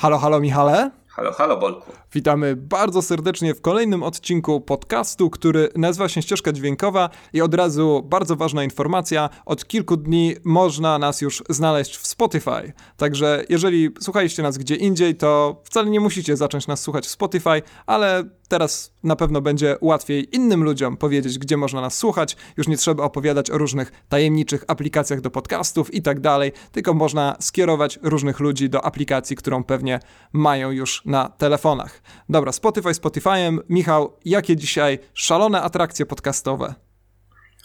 [0.00, 0.90] Halo, halo Michale.
[1.08, 1.92] Halo, halo Bolku.
[2.12, 8.02] Witamy bardzo serdecznie w kolejnym odcinku podcastu, który nazywa się Ścieżka Dźwiękowa i od razu
[8.08, 12.72] bardzo ważna informacja, od kilku dni można nas już znaleźć w Spotify.
[12.96, 17.62] Także jeżeli słuchaliście nas gdzie indziej, to wcale nie musicie zacząć nas słuchać w Spotify,
[17.86, 22.36] ale teraz na pewno będzie łatwiej innym ludziom powiedzieć, gdzie można nas słuchać.
[22.56, 27.36] Już nie trzeba opowiadać o różnych tajemniczych aplikacjach do podcastów i tak dalej, tylko można
[27.40, 30.00] skierować różnych ludzi do aplikacji, którą pewnie
[30.32, 32.02] mają już na telefonach.
[32.28, 33.58] Dobra, Spotify Spotify'em.
[33.68, 36.74] Michał, jakie dzisiaj szalone atrakcje podcastowe?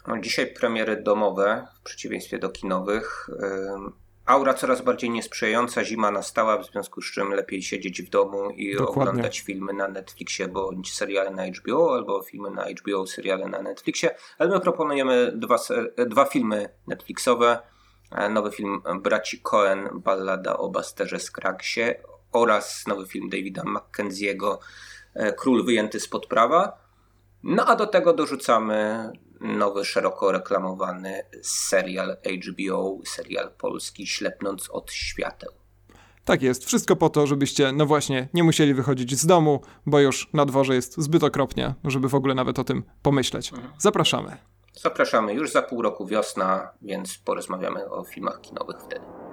[0.07, 3.29] No, dzisiaj premiery domowe, w przeciwieństwie do kinowych.
[4.25, 8.75] Aura coraz bardziej niesprzyjająca, zima nastała, w związku z czym lepiej siedzieć w domu i
[8.75, 9.01] Dokładnie.
[9.01, 14.15] oglądać filmy na Netflixie bądź seriale na HBO, albo filmy na HBO, seriale na Netflixie.
[14.37, 15.57] Ale my proponujemy dwa,
[16.07, 17.59] dwa filmy Netflixowe.
[18.11, 21.93] E, nowy film Braci Cohen, Ballada o Basterze Skraksie
[22.31, 24.57] oraz nowy film Davida Mackenzie'ego
[25.13, 26.77] e, Król wyjęty spod prawa.
[27.43, 29.09] No a do tego dorzucamy
[29.41, 35.51] nowy, szeroko reklamowany serial HBO, serial polski Ślepnąc od świateł.
[36.25, 40.29] Tak jest, wszystko po to, żebyście, no właśnie, nie musieli wychodzić z domu, bo już
[40.33, 43.53] na dworze jest zbyt okropnie, żeby w ogóle nawet o tym pomyśleć.
[43.53, 43.73] Mhm.
[43.77, 44.37] Zapraszamy.
[44.73, 49.24] Zapraszamy już za pół roku wiosna, więc porozmawiamy o filmach kinowych wtedy.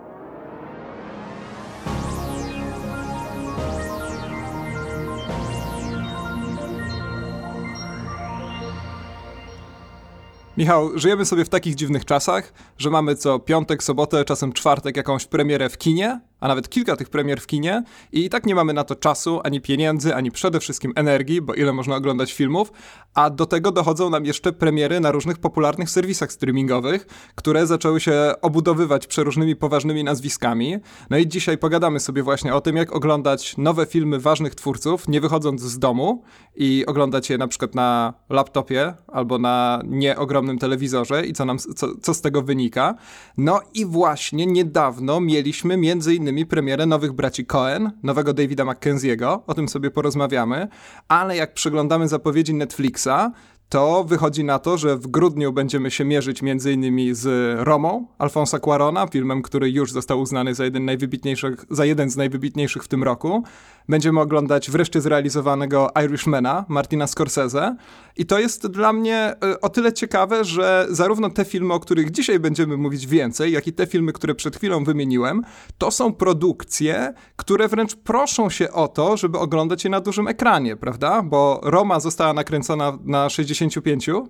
[10.56, 15.26] Michał, żyjemy sobie w takich dziwnych czasach, że mamy co piątek, sobotę, czasem czwartek jakąś
[15.26, 18.72] premierę w kinie, a nawet kilka tych premier w kinie i, i tak nie mamy
[18.72, 22.72] na to czasu, ani pieniędzy, ani przede wszystkim energii, bo ile można oglądać filmów,
[23.14, 28.32] a do tego dochodzą nam jeszcze premiery na różnych popularnych serwisach streamingowych, które zaczęły się
[28.42, 30.76] obudowywać przeróżnymi poważnymi nazwiskami.
[31.10, 35.20] No i dzisiaj pogadamy sobie właśnie o tym, jak oglądać nowe filmy ważnych twórców, nie
[35.20, 36.22] wychodząc z domu
[36.56, 41.86] i oglądać je na przykład na laptopie albo na nieogromnym telewizorze i co, nam, co,
[42.02, 42.94] co z tego wynika.
[43.36, 49.54] No i właśnie niedawno mieliśmy między innymi premierę nowych braci Cohen, nowego Davida Mackenzie'ego, o
[49.54, 50.68] tym sobie porozmawiamy,
[51.08, 53.32] ale jak przeglądamy zapowiedzi Netflixa,
[53.72, 57.14] to wychodzi na to, że w grudniu będziemy się mierzyć m.in.
[57.14, 62.16] z Romą Alfonsa Cuarona, filmem, który już został uznany za jeden, najwybitniejszych, za jeden z
[62.16, 63.44] najwybitniejszych w tym roku.
[63.88, 67.76] Będziemy oglądać wreszcie zrealizowanego Irishmana Martina Scorsese
[68.16, 72.10] i to jest dla mnie e, o tyle ciekawe, że zarówno te filmy, o których
[72.10, 75.42] dzisiaj będziemy mówić więcej, jak i te filmy, które przed chwilą wymieniłem,
[75.78, 80.76] to są produkcje, które wręcz proszą się o to, żeby oglądać je na dużym ekranie,
[80.76, 81.22] prawda?
[81.22, 84.22] Bo Roma została nakręcona na 65 mm,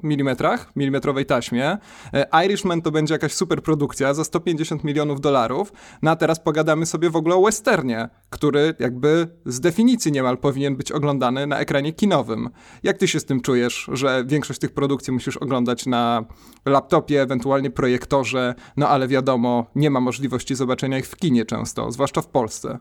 [0.77, 1.79] milimetrowej taśmie.
[2.13, 5.73] E, Irishman to będzie jakaś super produkcja za 150 milionów dolarów.
[6.03, 10.77] No a teraz pogadamy sobie w ogóle o westernie, który jakby z definicji niemal powinien
[10.77, 12.51] być oglądany na ekranie kinowym.
[12.83, 16.25] Jak ty się z tym czujesz, że większość tych produkcji musisz oglądać na
[16.67, 22.21] laptopie, ewentualnie projektorze, no ale wiadomo, nie ma możliwości zobaczenia ich w kinie często, zwłaszcza
[22.21, 22.79] w Polsce.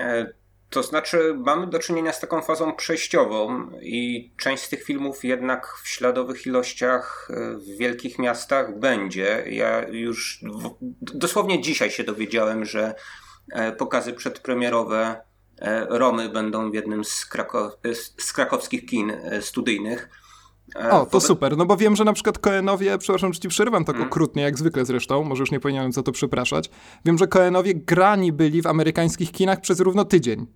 [0.00, 0.32] E,
[0.70, 5.74] to znaczy, mamy do czynienia z taką fazą przejściową, i część z tych filmów jednak
[5.82, 9.44] w śladowych ilościach e, w wielkich miastach będzie.
[9.50, 10.40] Ja już
[11.00, 12.94] dosłownie dzisiaj się dowiedziałem, że
[13.52, 15.27] e, pokazy przedpremierowe
[15.88, 17.26] Romy będą w jednym z,
[17.84, 20.08] e, z krakowskich kin e, studyjnych.
[20.90, 23.96] O, to super, no bo wiem, że na przykład Koenowie, przepraszam, że ci przerywam tak
[23.96, 24.10] hmm.
[24.10, 26.70] okrutnie, jak zwykle zresztą, może już nie powinienem za to przepraszać.
[27.04, 30.46] Wiem, że Koenowie grani byli w amerykańskich kinach przez równo tydzień.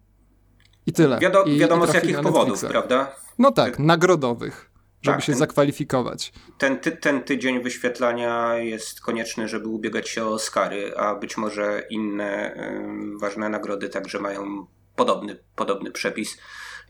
[0.86, 1.18] I tyle.
[1.18, 3.14] Wiado I, wiadomo i z jakich powodów, prawda?
[3.38, 4.70] No tak, nagrodowych,
[5.02, 6.32] żeby tak, się ten, zakwalifikować.
[6.58, 11.82] Ten, ty, ten tydzień wyświetlania jest konieczny, żeby ubiegać się o Oscary, a być może
[11.90, 14.66] inne y, ważne nagrody także mają
[14.96, 16.38] podobny, podobny przepis,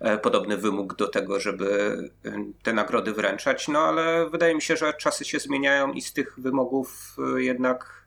[0.01, 4.77] e, podobny wymóg do tego, żeby e, te nagrody wręczać, no ale wydaje mi się,
[4.77, 8.03] że czasy się zmieniają i z tych wymogów e, jednak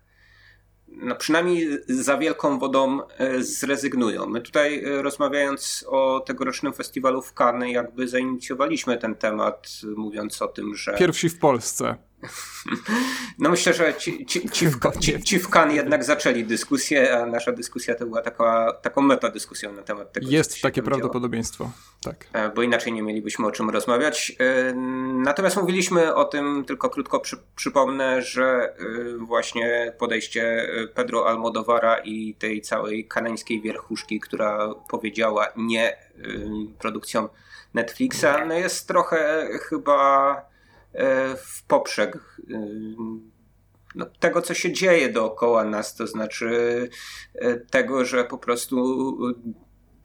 [0.88, 3.00] no przynajmniej za wielką wodą
[3.40, 4.26] zrezygnują.
[4.26, 10.76] My tutaj rozmawiając o tegorocznym festiwalu w Cannes jakby zainicjowaliśmy ten temat, mówiąc o tym,
[10.76, 10.94] że...
[10.94, 11.96] Pierwsi w Polsce.
[13.40, 17.26] No myślę, że ci, ci, ci, w, ci, ci w Kan jednak zaczęli dyskusję, a
[17.26, 20.28] nasza dyskusja to była taka, taką metadyskusją na temat tego.
[20.30, 21.72] Jest takie prawdopodobieństwo,
[22.04, 22.28] tak.
[22.34, 24.36] E, bo inaczej nie mielibyśmy o czym rozmawiać.
[24.40, 24.74] E,
[25.24, 32.36] natomiast mówiliśmy o tym, tylko krótko przy, przypomnę, że e, właśnie podejście Pedro Almodovara i
[32.36, 35.98] tej całej kanańskiej wierchuszki, która powiedziała nie
[36.80, 37.30] produkcjom
[37.74, 40.55] Netflixa, no jest trochę chyba
[41.38, 42.68] w poprzek e,
[43.96, 46.90] no, tego, co się dzieje dookoła nas, to znaczy
[47.36, 49.18] e, tego, że po prostu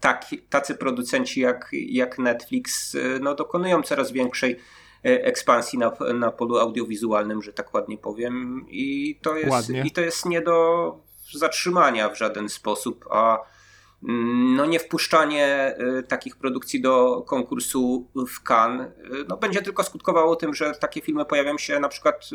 [0.01, 4.57] taki, tacy producenci jak, jak Netflix no, dokonują coraz większej
[5.03, 8.67] ekspansji na, na polu audiowizualnym, że tak ładnie powiem.
[8.69, 10.99] I to jest, i to jest nie do
[11.35, 13.39] zatrzymania w żaden sposób, a
[14.02, 15.76] no nie wpuszczanie
[16.08, 18.88] takich produkcji do konkursu w Cannes
[19.29, 22.31] no będzie tylko skutkowało tym, że takie filmy pojawią się na przykład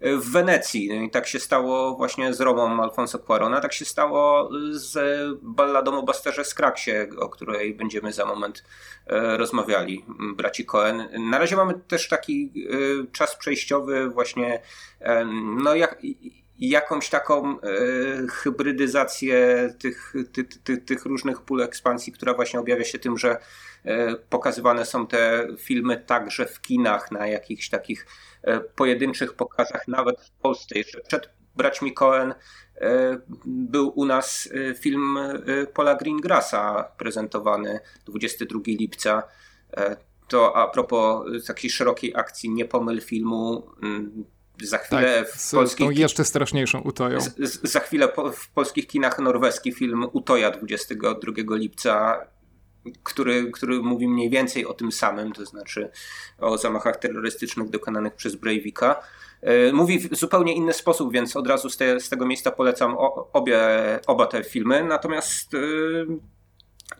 [0.00, 1.04] w Wenecji.
[1.04, 4.98] I tak się stało właśnie z Romą Alfonso Cuarona, tak się stało z
[5.42, 8.64] balladą o Basterze Skraksie, o której będziemy za moment
[9.36, 10.04] rozmawiali,
[10.36, 11.08] braci Cohen.
[11.30, 12.52] Na razie mamy też taki
[13.12, 14.62] czas przejściowy właśnie,
[15.62, 15.98] no jak
[16.58, 17.66] jakąś taką e,
[18.30, 23.36] hybrydyzację tych, ty, ty, tych różnych pól ekspansji, która właśnie objawia się tym, że
[23.84, 28.06] e, pokazywane są te filmy także w kinach na jakichś takich
[28.42, 30.78] e, pojedynczych pokazach, nawet w Polsce.
[30.78, 32.34] Jeszcze przed braćmi Cohen
[33.44, 34.48] był u nas
[34.78, 35.18] film
[35.74, 39.22] Paula Greengrassa prezentowany 22 lipca.
[40.28, 43.66] To a propos takiej szerokiej akcji Nie pomyl filmu,
[44.62, 45.98] za chwilę tak, w polskich...
[45.98, 47.20] jeszcze straszniejszą Utoją.
[47.20, 52.26] Z, za chwilę po, w polskich kinach norweski film Utoja 22 lipca,
[53.02, 55.90] który, który mówi mniej więcej o tym samym, to znaczy
[56.38, 59.02] o zamachach terrorystycznych dokonanych przez Breivika.
[59.42, 62.96] E, mówi w zupełnie inny sposób, więc od razu z, te, z tego miejsca polecam
[63.32, 63.60] obie,
[64.06, 64.84] oba te filmy.
[64.84, 65.58] Natomiast e,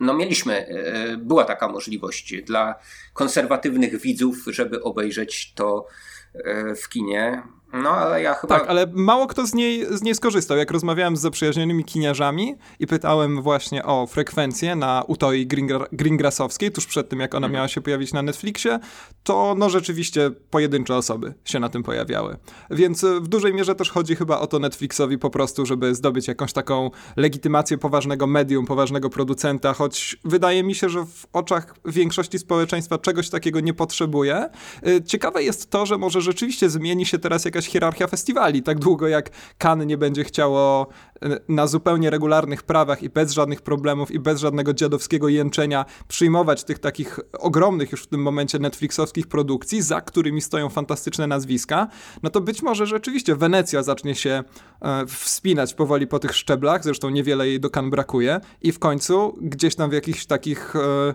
[0.01, 2.75] no mieliśmy, e, była taka możliwość dla
[3.13, 5.87] konserwatywnych widzów, żeby obejrzeć to
[6.35, 7.43] E, w kinie.
[7.83, 8.59] No, ale ja chyba...
[8.59, 10.57] Tak, ale mało kto z niej, z niej skorzystał.
[10.57, 15.47] Jak rozmawiałem z zaprzyjaźnionymi kiniarzami i pytałem właśnie o frekwencję na Utoi
[15.93, 17.53] Greengrassowskiej, tuż przed tym, jak ona mhm.
[17.53, 18.79] miała się pojawić na Netflixie,
[19.23, 22.37] to no rzeczywiście pojedyncze osoby się na tym pojawiały.
[22.71, 26.53] Więc w dużej mierze też chodzi chyba o to Netflixowi po prostu, żeby zdobyć jakąś
[26.53, 32.99] taką legitymację poważnego medium, poważnego producenta, choć wydaje mi się, że w oczach większości społeczeństwa
[32.99, 34.49] czegoś takiego nie potrzebuje.
[34.89, 38.63] Y, ciekawe jest to, że może rzeczywiście zmieni się teraz jakaś jakaś hierarchia festiwali.
[38.63, 40.89] Tak długo jak Cannes nie będzie chciało
[41.23, 46.65] e, na zupełnie regularnych prawach i bez żadnych problemów i bez żadnego dziadowskiego jęczenia przyjmować
[46.65, 51.89] tych takich ogromnych już w tym momencie Netflixowskich produkcji, za którymi stoją fantastyczne nazwiska,
[52.23, 54.45] no to być może rzeczywiście Wenecja zacznie się
[54.83, 59.39] e, wspinać powoli po tych szczeblach, zresztą niewiele jej do Cannes brakuje i w końcu
[59.41, 61.15] gdzieś tam w jakichś takich e,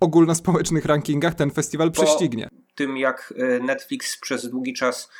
[0.00, 2.48] ogólnospołecznych rankingach ten festiwal prześcignie.
[2.48, 5.10] Po tym jak Netflix przez długi czas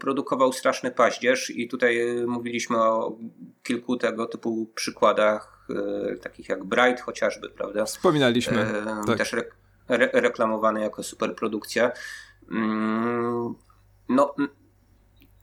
[0.00, 3.18] produkował straszny paździerz i tutaj e, mówiliśmy o
[3.62, 5.66] kilku tego typu przykładach,
[6.12, 7.84] e, takich jak Bright chociażby, prawda?
[7.84, 8.66] Wspominaliśmy.
[9.06, 9.18] Tak.
[9.18, 9.44] Też re,
[9.88, 11.92] re, reklamowany jako superprodukcja.
[12.50, 13.54] Mm,
[14.08, 14.34] no,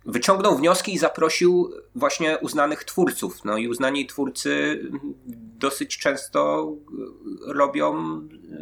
[0.05, 3.45] wyciągnął wnioski i zaprosił właśnie uznanych twórców.
[3.45, 4.81] No i uznani twórcy
[5.63, 6.71] dosyć często
[7.47, 7.93] robią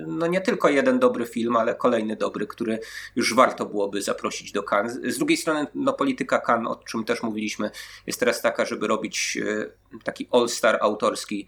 [0.07, 2.79] no nie tylko jeden dobry film, ale kolejny dobry, który
[3.15, 4.99] już warto byłoby zaprosić do Cannes.
[5.03, 7.71] Z drugiej strony no polityka Cannes, o czym też mówiliśmy,
[8.07, 11.47] jest teraz taka, żeby robić e, taki all-star autorski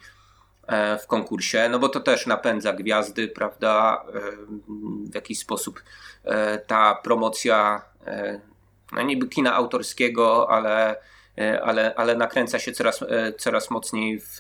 [0.68, 4.06] e, w konkursie, no bo to też napędza gwiazdy, prawda?
[4.14, 4.22] E,
[5.12, 5.84] w jakiś sposób
[6.68, 7.82] ta promocja
[8.92, 11.13] no niby kina autorskiego, ale, e,
[11.64, 14.40] ale, ale nakręca się coraz, e, coraz mocniej w,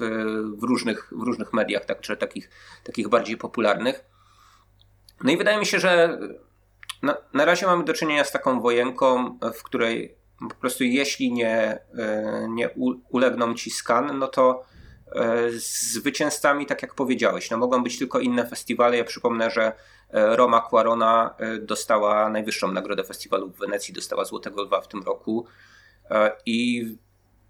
[0.58, 2.50] w, różnych, w różnych mediach, także takich,
[2.84, 4.06] takich bardziej popularnych.
[5.24, 6.20] No i wydaje mi się, że
[7.02, 10.16] na, na razie mamy do czynienia z taką wojenką, w której
[10.50, 12.70] po prostu jeśli nie, e, nie
[13.10, 14.64] ulegną ci skan, no to
[15.92, 18.98] zwycięzcami, tak jak powiedziałeś, no mogą być tylko inne festiwale.
[18.98, 19.74] Ja przypomnę, że
[20.14, 25.04] E, Roma Quarona e, dostała najwyższą nagrodę festiwalu w Wenecji, dostała Złotego Lwa w tym
[25.04, 25.48] roku.
[26.12, 26.86] E, I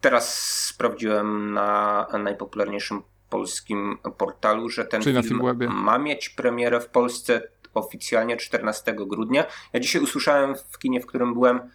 [0.02, 7.42] teraz sprawdziłem na najpopularniejszym polskim portalu, że ten Czyli film ma mieć premierę w Polsce
[7.74, 9.46] oficjalnie 14 grudnia.
[9.74, 11.70] Ja dzisiaj usłyszałem w kinie, w którym byłem,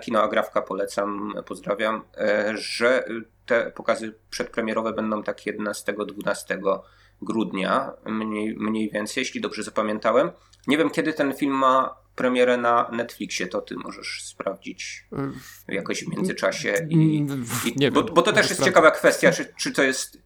[0.00, 2.02] kino Agrawka polecam, pozdrawiam,
[2.54, 3.04] że
[3.46, 6.78] te pokazy przedpremierowe będą tak 11-12
[7.22, 10.30] grudnia, mniej, mniej więcej, jeśli dobrze zapamiętałem.
[10.66, 15.04] Nie wiem, kiedy ten film ma premierę na Netflixie, to ty możesz sprawdzić
[15.68, 16.86] jakoś w międzyczasie.
[16.88, 17.26] I, i
[17.76, 20.18] nie bo, wiem, bo to też jest ciekawa kwestia, czy, czy to jest,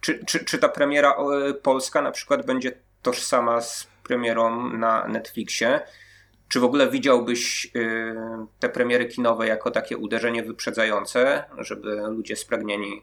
[0.00, 1.16] czy, czy, czy ta premiera
[1.62, 2.72] polska na przykład będzie
[3.02, 5.80] tożsama z premierą na Netflixie.
[6.48, 8.14] Czy w ogóle widziałbyś y,
[8.60, 13.02] te premiery kinowe jako takie uderzenie wyprzedzające, żeby ludzie spragnieni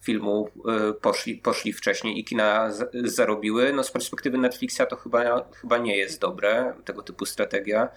[0.00, 0.48] filmu
[0.90, 2.70] y, poszli, poszli wcześniej i kina
[3.04, 3.72] zarobiły.
[3.72, 7.88] No z perspektywy Netflixa to chyba, chyba nie jest dobre, tego typu strategia.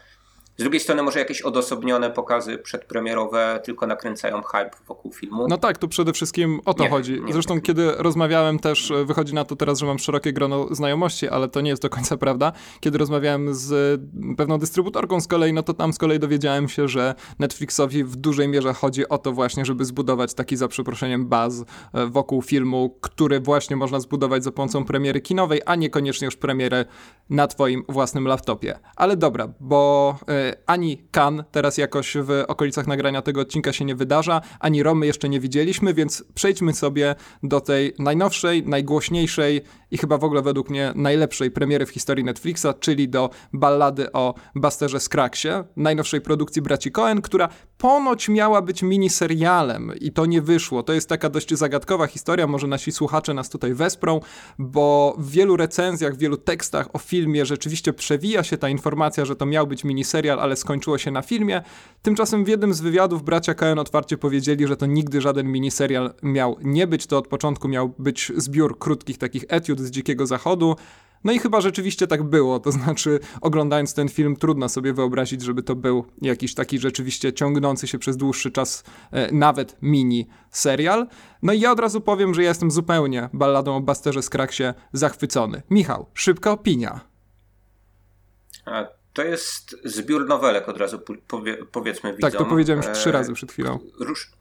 [0.57, 5.45] Z drugiej strony może jakieś odosobnione pokazy przedpremierowe tylko nakręcają hype wokół filmu.
[5.49, 7.21] No tak, tu przede wszystkim o to Nie, chodzi.
[7.21, 7.63] nie Zresztą tak.
[7.63, 11.61] kiedy rozmawiałem też, e, wychodzi na to teraz, że mam szerokie grono znajomości, ale to
[11.61, 12.51] nie jest do końca prawda.
[12.79, 14.01] Kiedy rozmawiałem z
[14.37, 18.47] pewną dystrybutorką z kolei, no to tam z kolei dowiedziałem się, że Netflixowi w dużej
[18.47, 23.39] mierze chodzi o to właśnie, żeby zbudować taki za przeproszeniem baz e, wokół filmu, który
[23.39, 26.85] właśnie można zbudować za pomocą premiery kinowej, a niekoniecznie już premiery
[27.29, 28.79] na twoim własnym laptopie.
[28.95, 33.95] Ale dobra, bo e, ani Kan teraz jakoś w okolicach nagrania tego odcinka się nie
[33.95, 40.17] wydarza, ani Romy jeszcze nie widzieliśmy, więc przejdźmy sobie do tej najnowszej, najgłośniejszej i chyba
[40.17, 45.49] w ogóle według mnie najlepszej premiery w historii Netflixa, czyli do ballady o Busterze Scraggsie,
[45.75, 47.49] najnowszej produkcji braci Cohen, która
[47.83, 50.83] ponoć miała być miniserialem i to nie wyszło.
[50.83, 54.19] To jest taka dość zagadkowa historia, może nasi słuchacze nas tutaj wesprą,
[54.59, 59.35] bo w wielu recenzjach, w wielu tekstach o filmie rzeczywiście przewija się ta informacja, że
[59.35, 61.61] to miał być miniserial, ale skończyło się na filmie.
[62.01, 66.57] Tymczasem w jednym z wywiadów bracia Cohen otwarcie powiedzieli, że to nigdy żaden miniserial miał
[66.61, 70.75] nie być, to od początku miał być zbiór krótkich takich etiud z Dzikiego Zachodu.
[71.23, 75.63] No i chyba rzeczywiście tak było, to znaczy oglądając ten film trudno sobie wyobrazić, żeby
[75.63, 81.07] to był jakiś taki rzeczywiście ciągnący się przez dłuższy czas e, nawet mini serial.
[81.41, 85.61] No i ja od razu powiem, że ja jestem zupełnie balladą o Busterze Scraggsie zachwycony.
[85.69, 86.99] Michał, szybka opinia.
[88.65, 92.31] A to jest zbiór nowelek od razu powie, powiedzmy widzom.
[92.31, 93.79] Tak, to powiedziałem już trzy razy przed chwilą.
[93.99, 94.31] Róż...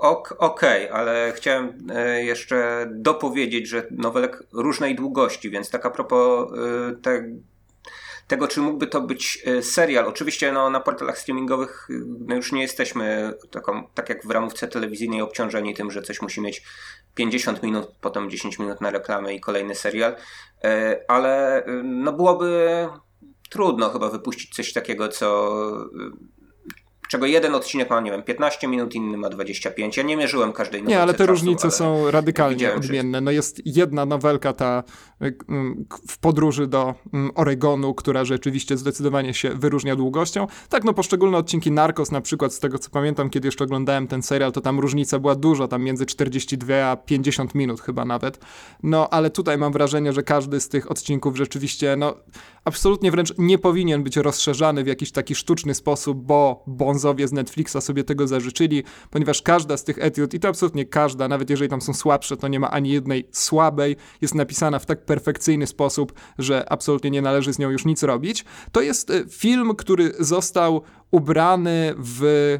[0.00, 6.52] Okej, okay, ale chciałem e, jeszcze dopowiedzieć, że nowelek różnej długości, więc tak a propos
[6.52, 7.24] e, te,
[8.26, 10.06] tego, czy mógłby to być e, serial.
[10.06, 11.88] Oczywiście no, na portalach streamingowych
[12.26, 16.40] no, już nie jesteśmy taką, tak jak w ramówce telewizyjnej obciążeni tym, że coś musi
[16.40, 16.62] mieć
[17.14, 20.16] 50 minut, potem 10 minut na reklamę i kolejny serial,
[21.08, 22.88] ale no, byłoby
[23.50, 25.60] trudno chyba wypuścić coś takiego, co
[27.10, 29.96] czego jeden odcinek ma, nie wiem, 15 minut, inny ma 25.
[29.96, 33.20] Ja nie mierzyłem każdej Nie, ale te czasu, różnice ale są radykalnie odmienne.
[33.20, 34.82] No jest jedna nowelka ta
[35.22, 35.34] y,
[36.08, 40.46] w podróży do mm, Oregonu, która rzeczywiście zdecydowanie się wyróżnia długością.
[40.68, 44.22] Tak, no poszczególne odcinki Narcos na przykład, z tego co pamiętam, kiedy jeszcze oglądałem ten
[44.22, 48.38] serial, to tam różnica była duża, tam między 42 a 50 minut chyba nawet.
[48.82, 52.14] No, ale tutaj mam wrażenie, że każdy z tych odcinków rzeczywiście, no,
[52.64, 56.64] absolutnie wręcz nie powinien być rozszerzany w jakiś taki sztuczny sposób, bo
[57.00, 61.50] z Netflixa sobie tego zażyczyli, ponieważ każda z tych etiud, i to absolutnie każda, nawet
[61.50, 65.66] jeżeli tam są słabsze, to nie ma ani jednej słabej, jest napisana w tak perfekcyjny
[65.66, 68.44] sposób, że absolutnie nie należy z nią już nic robić.
[68.72, 72.58] To jest y, film, który został ubrany w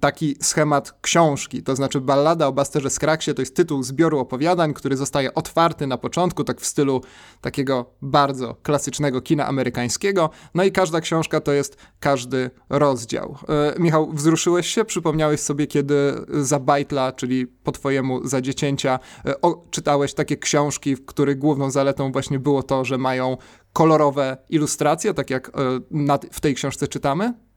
[0.00, 4.96] taki schemat książki, to znaczy Ballada o Busterze Scraggsie to jest tytuł zbioru opowiadań, który
[4.96, 7.00] zostaje otwarty na początku, tak w stylu
[7.40, 13.36] takiego bardzo klasycznego kina amerykańskiego, no i każda książka to jest każdy rozdział.
[13.48, 14.84] E, Michał, wzruszyłeś się?
[14.84, 15.94] Przypomniałeś sobie, kiedy
[16.28, 21.70] za bajtla, czyli po twojemu za dziecięcia, e, o, czytałeś takie książki, w których główną
[21.70, 23.36] zaletą właśnie było to, że mają
[23.72, 25.52] kolorowe ilustracje, tak jak e,
[25.90, 27.49] na, w tej książce czytamy?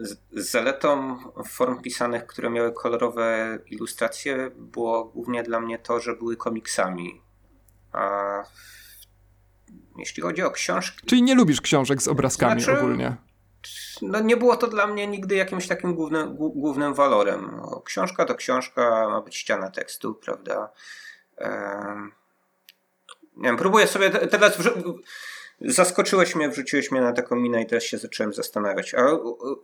[0.00, 6.36] Z zaletą form pisanych, które miały kolorowe ilustracje, było głównie dla mnie to, że były
[6.36, 7.22] komiksami.
[7.92, 8.20] A
[9.98, 11.06] jeśli chodzi o książki.
[11.06, 13.16] Czyli nie lubisz książek z obrazkami znaczy, ogólnie?
[14.02, 17.50] No nie było to dla mnie nigdy jakimś takim głównym, głównym walorem.
[17.56, 20.72] No, książka to książka, ma być ściana tekstu, prawda?
[21.36, 22.12] Ehm,
[23.36, 24.58] nie wiem, próbuję sobie teraz.
[25.60, 28.94] Zaskoczyłeś mnie, wrzuciłeś mnie na taką minę i teraz się zacząłem zastanawiać.
[28.94, 29.02] A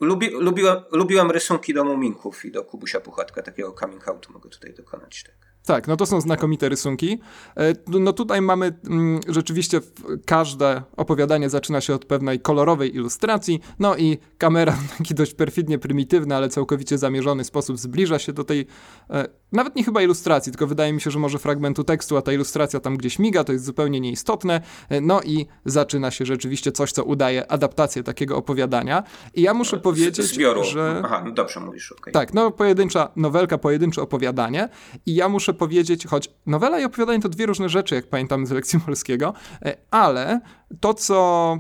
[0.00, 4.74] lubi, lubiłem, lubiłem rysunki do Muminków i do Kubusia Puchatka, takiego coming out mogę tutaj
[4.74, 5.24] dokonać.
[5.24, 5.55] Tak.
[5.66, 7.18] Tak, no to są znakomite rysunki.
[7.56, 9.80] E, no tutaj mamy mm, rzeczywiście
[10.26, 15.78] każde opowiadanie zaczyna się od pewnej kolorowej ilustracji, no i kamera w taki dość perfidnie
[15.78, 18.66] prymitywny, ale całkowicie zamierzony sposób zbliża się do tej,
[19.10, 22.32] e, nawet nie chyba ilustracji, tylko wydaje mi się, że może fragmentu tekstu, a ta
[22.32, 26.92] ilustracja tam gdzieś miga, to jest zupełnie nieistotne, e, no i zaczyna się rzeczywiście coś,
[26.92, 29.02] co udaje adaptację takiego opowiadania.
[29.34, 30.64] I ja muszę powiedzieć, zbioru.
[30.64, 31.02] że...
[31.04, 32.12] Aha, no dobrze mówisz, okay.
[32.12, 34.68] Tak, no pojedyncza nowelka, pojedyncze opowiadanie
[35.06, 38.50] i ja muszę powiedzieć, choć nowela i opowiadanie to dwie różne rzeczy, jak pamiętam z
[38.50, 39.34] lekcji polskiego,
[39.64, 40.40] e, ale
[40.80, 41.58] to, co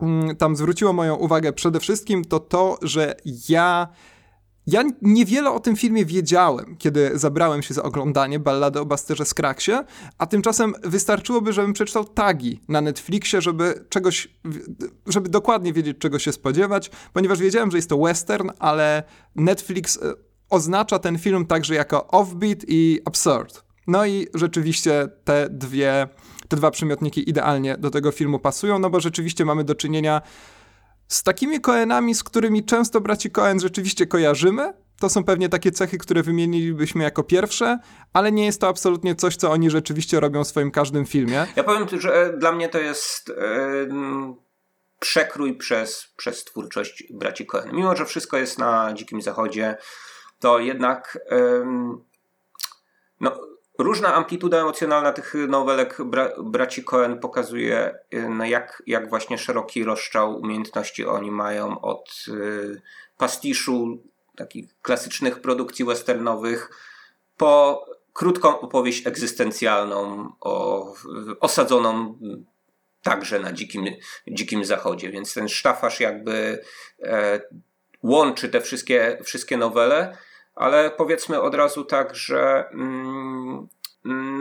[0.00, 3.14] mm, tam zwróciło moją uwagę przede wszystkim, to to, że
[3.48, 3.88] ja
[4.66, 9.72] ja niewiele o tym filmie wiedziałem, kiedy zabrałem się za oglądanie ballady o Busterze Scraggsie,
[10.18, 14.28] a tymczasem wystarczyłoby, żebym przeczytał tagi na Netflixie, żeby czegoś,
[15.06, 19.02] żeby dokładnie wiedzieć, czego się spodziewać, ponieważ wiedziałem, że jest to western, ale
[19.36, 23.64] Netflix e, oznacza ten film także jako offbeat i absurd.
[23.86, 26.08] No i rzeczywiście te dwie,
[26.48, 30.22] te dwa przymiotniki idealnie do tego filmu pasują, no bo rzeczywiście mamy do czynienia
[31.08, 34.72] z takimi Coenami, z którymi często braci Coen rzeczywiście kojarzymy.
[35.00, 37.78] To są pewnie takie cechy, które wymienilibyśmy jako pierwsze,
[38.12, 41.46] ale nie jest to absolutnie coś, co oni rzeczywiście robią w swoim każdym filmie.
[41.56, 43.34] Ja powiem, że dla mnie to jest yy,
[45.00, 47.72] przekrój przez, przez twórczość braci Coen.
[47.72, 49.76] Mimo, że wszystko jest na Dzikim Zachodzie,
[50.40, 51.18] to jednak
[53.20, 53.32] no,
[53.80, 60.40] Różna amplituda emocjonalna tych nowelek bra braci Cohen pokazuje, no jak, jak właśnie szeroki rozstrzał
[60.40, 62.82] umiejętności oni mają od y,
[63.16, 64.02] pastiszu
[64.36, 66.70] takich klasycznych produkcji westernowych
[67.36, 70.86] po krótką opowieść egzystencjalną o,
[71.40, 72.18] osadzoną
[73.02, 73.84] także na dzikim,
[74.28, 75.10] dzikim zachodzie.
[75.10, 76.62] Więc ten sztafasz jakby
[77.02, 77.40] e,
[78.02, 80.16] łączy te wszystkie, wszystkie nowele
[80.60, 83.68] ale powiedzmy od razu tak, że mm,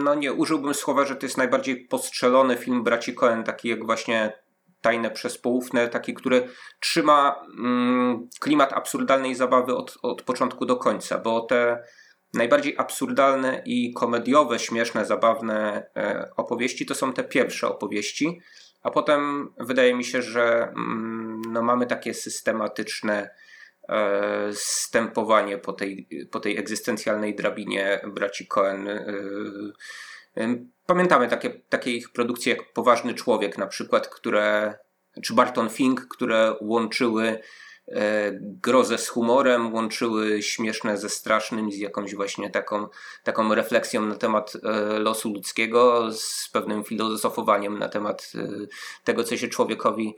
[0.03, 4.33] no nie użyłbym słowa, że to jest najbardziej postrzelony film braci Cohen, taki jak właśnie
[4.81, 6.49] Tajne przez poufne, taki, który
[6.79, 11.83] trzyma mm, klimat absurdalnej zabawy od, od początku do końca, bo te
[12.33, 18.41] najbardziej absurdalne i komediowe, śmieszne, zabawne e, opowieści to są te pierwsze opowieści,
[18.83, 23.29] a potem wydaje mi się, że mm, no, mamy takie systematyczne
[24.53, 28.87] stępowanie po tej, po tej egzystencjalnej drabinie braci Cohen.
[28.87, 29.05] E,
[30.37, 30.55] e,
[30.85, 34.77] pamiętamy takie, takie ich produkcje jak Poważny Człowiek na przykład, które,
[35.23, 37.39] czy Barton Fink, które łączyły
[38.41, 42.87] grozę z humorem, łączyły śmieszne ze strasznym, z jakąś właśnie taką,
[43.23, 44.53] taką refleksją na temat
[44.99, 48.31] losu ludzkiego, z pewnym filozofowaniem na temat
[49.03, 50.15] tego, co się człowiekowi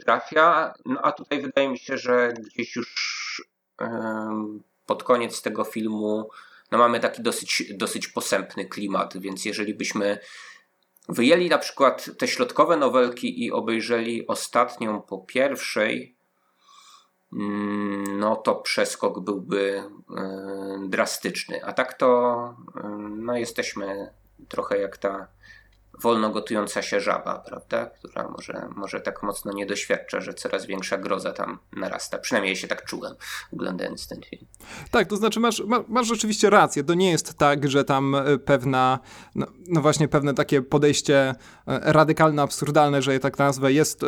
[0.00, 0.74] trafia.
[0.84, 3.42] No a tutaj wydaje mi się, że gdzieś już
[4.86, 6.28] pod koniec tego filmu
[6.70, 10.18] no mamy taki dosyć, dosyć posępny klimat, więc jeżeli byśmy
[11.08, 16.16] wyjęli na przykład te środkowe nowelki i obejrzeli ostatnią po pierwszej,
[17.32, 19.84] mm, no to przeskok byłby
[20.88, 21.64] drastyczny.
[21.64, 22.56] A tak to
[23.10, 24.12] no jesteśmy
[24.48, 25.28] trochę jak ta
[26.00, 27.86] wolno gotująca się żaba, prawda?
[27.86, 32.18] Która może, może tak mocno nie doświadcza, że coraz większa groza tam narasta.
[32.18, 33.14] Przynajmniej się tak czułem,
[33.52, 34.46] oglądając ten film.
[34.90, 36.84] Tak, to znaczy masz, masz rzeczywiście rację.
[36.84, 38.98] To nie jest tak, że tam e, pewna,
[39.34, 41.34] no, no właśnie pewne takie podejście e,
[41.92, 44.06] radykalne, absurdalne, że je tak nazwę, jest e,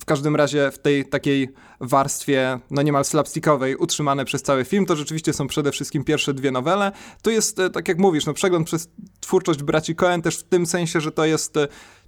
[0.00, 1.48] w każdym razie w tej takiej
[1.80, 6.50] warstwie, no niemal slapstickowej, utrzymane przez cały film, to rzeczywiście są przede wszystkim pierwsze dwie
[6.50, 6.92] nowele.
[7.22, 8.88] To jest, tak jak mówisz, no przegląd przez
[9.20, 11.58] twórczość braci Coen też w tym sensie, że to jest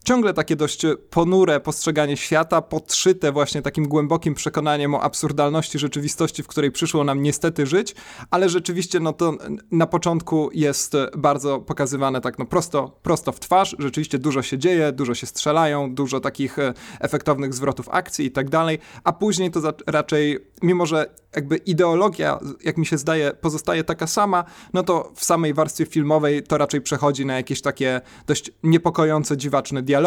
[0.09, 6.47] ciągle takie dość ponure postrzeganie świata, podszyte właśnie takim głębokim przekonaniem o absurdalności rzeczywistości, w
[6.47, 7.95] której przyszło nam niestety żyć,
[8.31, 9.35] ale rzeczywiście no to
[9.71, 14.93] na początku jest bardzo pokazywane tak no prosto, prosto w twarz, rzeczywiście dużo się dzieje,
[14.93, 19.61] dużo się strzelają, dużo takich e, efektownych zwrotów akcji i tak dalej, a później to
[19.87, 25.25] raczej, mimo że jakby ideologia, jak mi się zdaje, pozostaje taka sama, no to w
[25.25, 29.98] samej warstwie filmowej to raczej przechodzi na jakieś takie dość niepokojące, dziwaczne dialogi,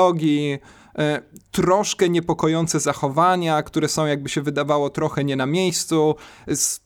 [0.97, 6.15] e, troszkę niepokojące zachowania, które są jakby się wydawało trochę nie na miejscu.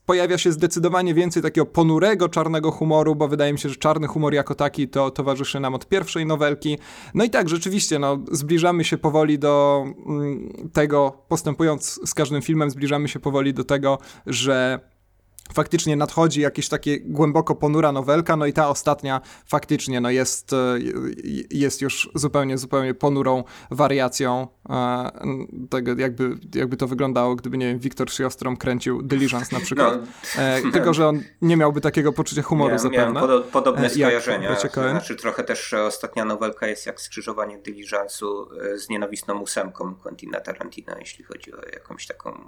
[0.06, 4.34] Pojawia się zdecydowanie więcej takiego ponurego czarnego humoru, bo wydaje mi się, że czarny humor
[4.34, 6.78] jako taki to towarzyszy nam od pierwszej nowelki.
[7.14, 12.70] No i tak, rzeczywiście, no, zbliżamy się powoli do mm, tego, postępując z każdym filmem,
[12.70, 14.80] zbliżamy się powoli do tego, że
[15.54, 20.78] faktycznie nadchodzi jakieś takie głęboko ponura nowelka, no i ta ostatnia faktycznie no jest, e,
[21.50, 25.12] jest już zupełnie, zupełnie ponurą wariacją e,
[25.70, 30.00] tego, jakby, jakby to wyglądało, gdyby, nie wiem, Wiktor Szyostrom kręcił Diligence na przykład.
[30.36, 33.22] No, e, tylko, że on nie miałby takiego poczucia humoru miałem, zapewne.
[33.22, 34.60] Miałem podobne skojarzenia.
[34.74, 41.24] Znaczy trochę też ostatnia nowelka jest jak skrzyżowanie Diligence'u z nienawistną ósemką Quentina Tarantina, jeśli
[41.24, 42.40] chodzi o jakąś taką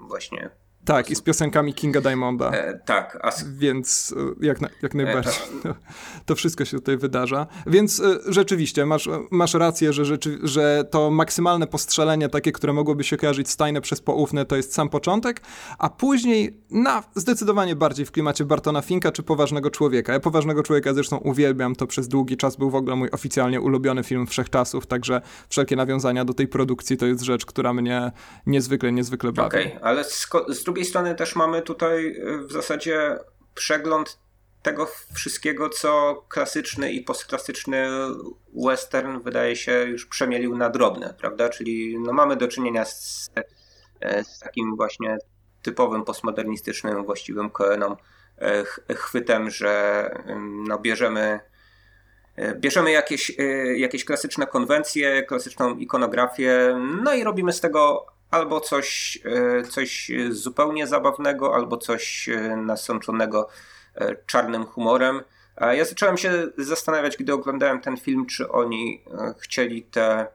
[0.00, 0.50] właśnie
[0.86, 2.50] tak, i z piosenkami Kinga Diamonda.
[2.50, 3.18] E, tak.
[3.22, 3.30] A...
[3.58, 5.32] Więc e, jak, na, jak najbardziej
[5.64, 5.74] e,
[6.26, 7.46] to wszystko się tutaj wydarza.
[7.66, 13.04] Więc e, rzeczywiście, masz, masz rację, że, rzeczy, że to maksymalne postrzelenie, takie, które mogłoby
[13.04, 15.40] się kojarzyć stajne przez poufne, to jest sam początek,
[15.78, 20.12] a później na zdecydowanie bardziej w klimacie Bartona Finka czy Poważnego Człowieka.
[20.12, 24.04] Ja Poważnego Człowieka zresztą uwielbiam, to przez długi czas był w ogóle mój oficjalnie ulubiony
[24.04, 28.12] film wszechczasów, także wszelkie nawiązania do tej produkcji to jest rzecz, która mnie
[28.46, 29.46] niezwykle, niezwykle bawi.
[29.46, 33.18] Okej, okay, ale z, z drugiej strony też mamy tutaj y, w zasadzie
[33.54, 34.18] przegląd
[34.62, 37.88] tego wszystkiego, co klasyczny i postklasyczny
[38.54, 41.48] western wydaje się już przemielił na drobne, prawda?
[41.48, 43.30] Czyli no mamy do czynienia z,
[44.22, 45.18] z takim właśnie
[45.62, 47.96] typowym postmodernistycznym, właściwym Coenom
[48.38, 50.10] e, chwytem, że
[50.68, 51.40] no bierzemy
[52.36, 53.42] e, Bierzemy jakieś, e,
[53.78, 60.86] jakieś klasyczne konwencje, klasyczną ikonografię, no i robimy z tego albo coś, e, coś zupełnie
[60.86, 63.48] zabawnego, albo coś nasączonego
[64.26, 65.22] czarnym humorem.
[65.60, 69.04] Ja zacząłem się zastanawiać, gdy oglądałem ten film, czy oni
[69.38, 70.26] chcieli te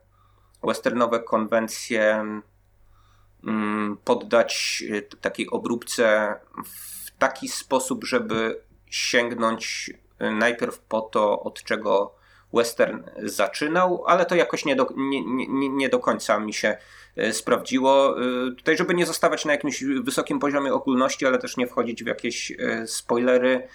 [0.64, 2.26] westernowe konwencje
[3.44, 4.84] mm, poddać
[5.22, 12.21] takiej obróbce w taki sposób, żeby sięgnąć najpierw po to, od czego
[12.54, 16.78] western zaczynał, ale to jakoś nie do, nie, nie, nie do końca mi się
[17.16, 18.22] e, sprawdziło.
[18.22, 22.08] E, tutaj, żeby nie zostawać na jakimś wysokim poziomie ogólności, ale też nie wchodzić w
[22.08, 23.68] jakieś e, spoilery,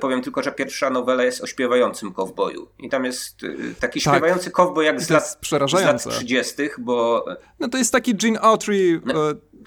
[0.00, 2.68] Powiem tylko, że pierwsza nowela jest o śpiewającym kowboju.
[2.78, 3.36] I tam jest
[3.80, 4.14] taki tak.
[4.14, 7.24] śpiewający kowboj jak z lat, z lat 30., bo.
[7.60, 9.00] No to jest taki Gene Autry.
[9.04, 9.14] No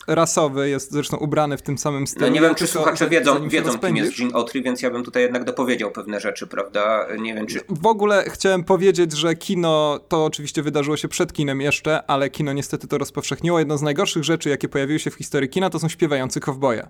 [0.07, 2.25] rasowy, jest zresztą ubrany w tym samym stylu.
[2.25, 5.23] No nie wiem, czy słuchacze wiedzą, wiedzą kim jest Gene Autry, więc ja bym tutaj
[5.23, 7.07] jednak dopowiedział pewne rzeczy, prawda?
[7.19, 7.59] Nie wiem, czy...
[7.69, 12.53] W ogóle chciałem powiedzieć, że kino, to oczywiście wydarzyło się przed kinem jeszcze, ale kino
[12.53, 13.59] niestety to rozpowszechniło.
[13.59, 16.87] Jedną z najgorszych rzeczy, jakie pojawiły się w historii kina, to są śpiewający kowboje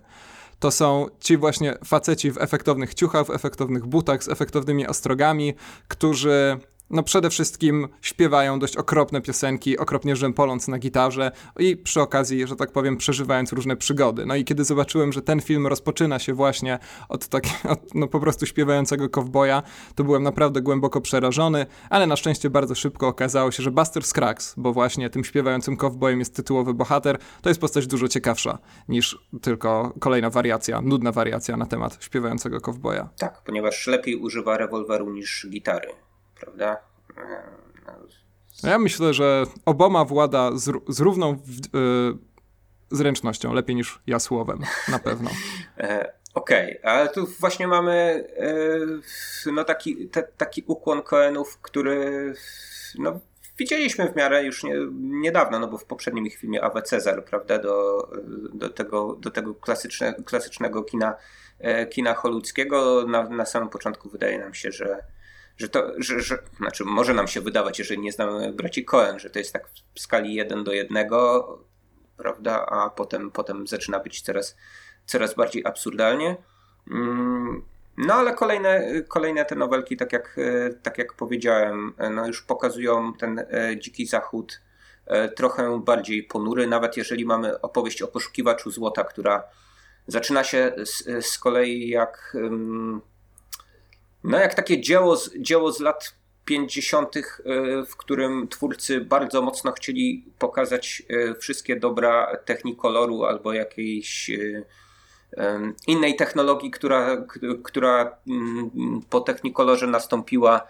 [0.59, 5.53] to są ci właśnie faceci w efektownych ciuchach, w efektownych butach, z efektownymi ostrogami,
[5.87, 6.57] którzy
[6.89, 12.55] no przede wszystkim śpiewają dość okropne piosenki, okropnie rzępoląc na gitarze i przy okazji, że
[12.55, 14.25] tak powiem, przeżywając różne przygody.
[14.25, 18.45] No i kiedy zobaczyłem, że ten film rozpoczyna się właśnie od takiego, no po prostu
[18.45, 19.63] śpiewającego kowboja,
[19.95, 24.53] to byłem naprawdę głęboko przerażony, ale na szczęście bardzo szybko okazało się, że Buster Scruggs,
[24.57, 28.57] bo właśnie tym śpiewającym kowbojem jest tytułowy bohater, to jest postać dużo ciekawsza
[28.89, 33.09] niż tylko kolejna wariacja, nudna wariacja na temat śpiewającego kowboja.
[33.17, 36.06] Tak, ponieważ lepiej używa rewolweru niż gitary
[36.39, 36.77] prawda?
[38.63, 42.17] No ja myślę, że Obama włada z, z równą w, yy,
[42.91, 45.29] zręcznością, lepiej niż ja słowem, na pewno.
[45.77, 48.27] E, okej, okay, ale tu właśnie mamy
[49.45, 52.33] e, no taki, te, taki ukłon Coenów, który
[52.99, 53.19] no,
[53.57, 57.59] widzieliśmy w miarę już nie, niedawno, no bo w poprzednim ich filmie Awe Cezar, prawda,
[57.59, 58.07] do,
[58.53, 61.15] do tego, do tego klasyczne, klasycznego kina,
[61.59, 63.05] e, kina hollywoodzkiego.
[63.07, 65.03] Na, na samym początku wydaje nam się, że
[65.57, 69.29] że to, że, że, znaczy może nam się wydawać, jeżeli nie znamy braci Cohen, że
[69.29, 71.07] to jest tak w skali 1 do 1,
[72.17, 74.57] prawda, a potem, potem zaczyna być coraz,
[75.05, 76.37] coraz bardziej absurdalnie.
[76.91, 77.63] Mm,
[77.97, 80.39] no ale kolejne, kolejne te nowelki, tak jak,
[80.83, 84.61] tak jak powiedziałem, no już pokazują ten e, dziki zachód
[85.05, 89.43] e, trochę bardziej ponury, nawet jeżeli mamy opowieść o poszukiwaczu złota, która
[90.07, 92.37] zaczyna się z, z kolei jak
[94.27, 96.13] no jak takie dzieło z, dzieło z lat
[96.45, 97.21] 50., e,
[97.85, 104.63] w którym twórcy bardzo mocno chcieli pokazać e, wszystkie dobra technikoloru albo jakiejś e,
[105.87, 107.25] innej technologii, która,
[107.63, 110.67] która mm, po technikolorze nastąpiła.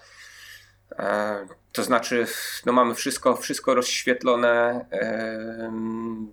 [1.72, 2.26] To znaczy,
[2.66, 4.86] no mamy wszystko, wszystko rozświetlone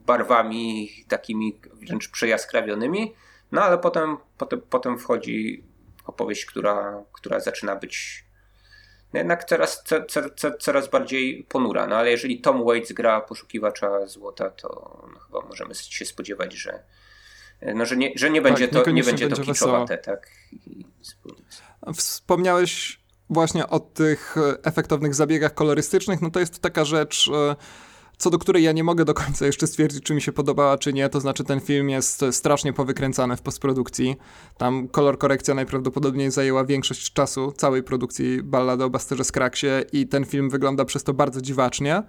[0.06, 3.14] barwami takimi wręcz przejaskrawionymi,
[3.52, 5.64] no ale potem, potem, potem wchodzi
[6.04, 8.24] opowieść, która, która zaczyna być
[9.14, 11.86] jednak coraz, coraz, coraz bardziej ponura.
[11.86, 14.68] No ale jeżeli Tom Waits gra poszukiwacza złota, to
[15.12, 16.82] no, chyba możemy się spodziewać, że,
[17.74, 19.98] no, że, nie, że nie będzie tak, to, nie będzie to kiczowate.
[19.98, 20.30] Tak?
[21.94, 27.56] Wspomniałeś właśnie o tych efektownych zabiegach kolorystycznych, no to jest taka rzecz e,
[28.18, 30.92] co do której ja nie mogę do końca jeszcze stwierdzić, czy mi się podobała, czy
[30.92, 31.08] nie.
[31.08, 34.16] To znaczy, ten film jest strasznie powykręcany w postprodukcji.
[34.58, 40.24] Tam kolor korekcja najprawdopodobniej zajęła większość czasu całej produkcji Ballady o Basterze Skraksie i ten
[40.24, 42.02] film wygląda przez to bardzo dziwacznie.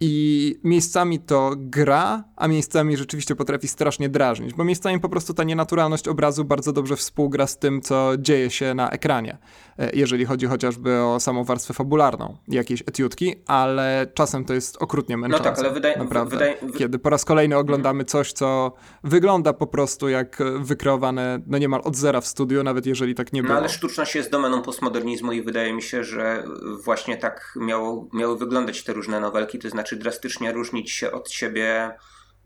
[0.00, 5.44] I miejscami to gra, a miejscami rzeczywiście potrafi strasznie drażnić, bo miejscami po prostu ta
[5.44, 9.38] nienaturalność obrazu bardzo dobrze współgra z tym, co dzieje się na ekranie,
[9.78, 15.16] e, jeżeli chodzi chociażby o samą warstwę fabularną, jakieś etiutki, ale czasem to jest okrutnie
[15.16, 15.44] męczące.
[15.44, 16.36] No tak, ale wydaje, naprawdę.
[16.36, 18.72] Wydaje, Kiedy po raz kolejny oglądamy coś, co
[19.04, 23.42] wygląda po prostu jak wykreowane no niemal od zera w studiu, nawet jeżeli tak nie
[23.42, 23.54] było.
[23.54, 26.44] No ale sztuczność jest domeną postmodernizmu i wydaje mi się, że
[26.84, 31.90] właśnie tak miało, miały wyglądać te różne nowelki, to znaczy drastycznie różnić się od siebie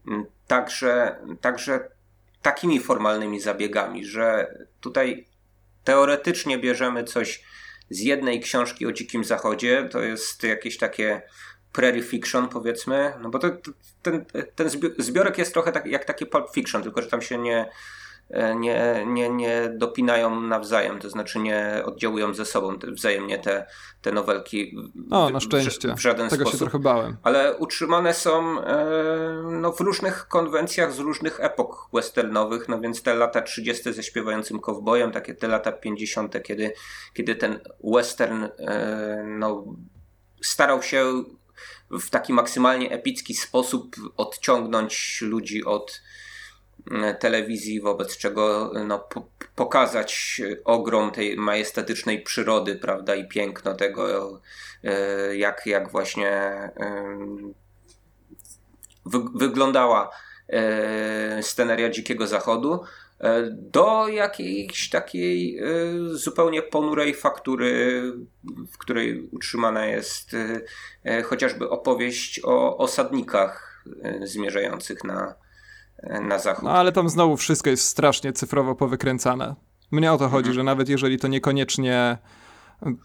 [0.08, 1.88] mm, także, także
[2.42, 5.26] takimi formalnymi zabiegami, że tutaj
[5.84, 7.42] teoretycznie bierzemy coś
[7.90, 11.22] z jednej książki o Dzikim Zachodzie, to jest jakieś takie
[11.72, 13.48] prairie fiction powiedzmy, no bo to,
[14.02, 17.70] ten, ten zbiorek jest trochę tak, jak takie pulp fiction, tylko że tam się nie,
[18.56, 23.66] nie, nie, nie dopinają nawzajem, to znaczy nie oddziałują ze sobą wzajemnie te,
[24.02, 24.76] te nowelki.
[25.10, 25.88] O, na szczęście.
[25.88, 26.60] W, w żaden Tego sposób.
[26.60, 27.16] się trochę bałem.
[27.22, 33.14] Ale utrzymane są e, no, w różnych konwencjach z różnych epok westernowych, no więc te
[33.14, 33.92] lata 30.
[33.92, 36.72] ze śpiewającym kowbojem, takie te lata 50., kiedy,
[37.14, 39.64] kiedy ten western e, no,
[40.42, 41.24] starał się
[41.90, 46.02] w taki maksymalnie epicki sposób odciągnąć ludzi od
[47.20, 54.40] telewizji, wobec czego no, po, pokazać ogrom tej majestatycznej przyrody, prawda, i piękno tego,
[55.32, 56.30] jak, jak właśnie
[59.06, 60.10] wy, wyglądała
[61.40, 62.80] sceneria Dzikiego Zachodu
[63.20, 65.64] E, do jakiejś takiej e,
[66.10, 68.02] zupełnie ponurej faktury,
[68.72, 70.36] w której utrzymana jest
[71.04, 73.84] e, chociażby opowieść o osadnikach
[74.22, 75.34] zmierzających na,
[76.02, 76.64] na zachód.
[76.64, 79.54] No ale tam znowu wszystko jest strasznie cyfrowo powykręcane.
[79.90, 80.54] Mnie o to chodzi, mhm.
[80.54, 82.18] że nawet jeżeli to niekoniecznie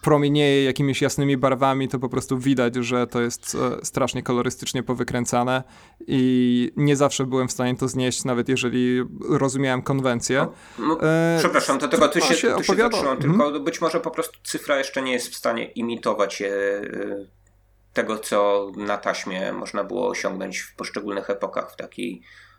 [0.02, 5.64] promienieje jakimiś jasnymi barwami, to po prostu widać, że to jest e, strasznie kolorystycznie powykręcane
[6.08, 10.48] i nie zawsze byłem w stanie to znieść, nawet jeżeli rozumiałem konwencję.
[10.80, 13.64] No, no, e, przepraszam, to tylko tu się, się, tu się zatrzymam, tylko hmm?
[13.64, 16.52] być może po prostu cyfra jeszcze nie jest w stanie imitować e,
[17.94, 22.51] tego, co na taśmie można było osiągnąć w poszczególnych epokach w taki, e,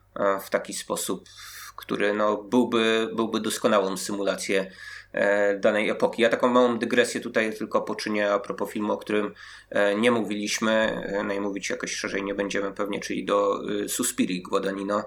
[0.44, 1.28] w taki sposób,
[1.76, 4.64] który no, byłby, byłby doskonałą symulacją
[5.12, 6.22] E, danej epoki.
[6.22, 9.34] Ja taką małą dygresję tutaj tylko poczynię a propos filmu, o którym
[9.70, 14.42] e, nie mówiliśmy, e, no i mówić jakoś szerzej nie będziemy pewnie, czyli do Suspiri
[14.42, 15.04] Guadagnino.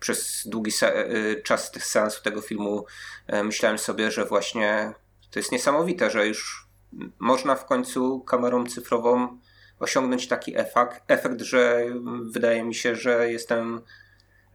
[0.00, 0.72] Przez długi
[1.44, 2.84] czas seansu tego filmu
[3.44, 4.94] myślałem sobie, że właśnie
[5.30, 6.68] to jest niesamowite, że już
[7.18, 9.38] można w końcu kamerą cyfrową
[9.80, 11.84] osiągnąć taki efekt, efekt że
[12.32, 13.80] wydaje mi się, że jestem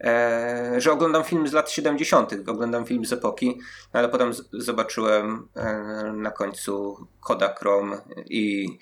[0.02, 3.60] e, że oglądam film z lat 70., oglądam film z epoki,
[3.94, 5.64] ale potem z, zobaczyłem e,
[6.16, 8.78] na końcu Kodachrome i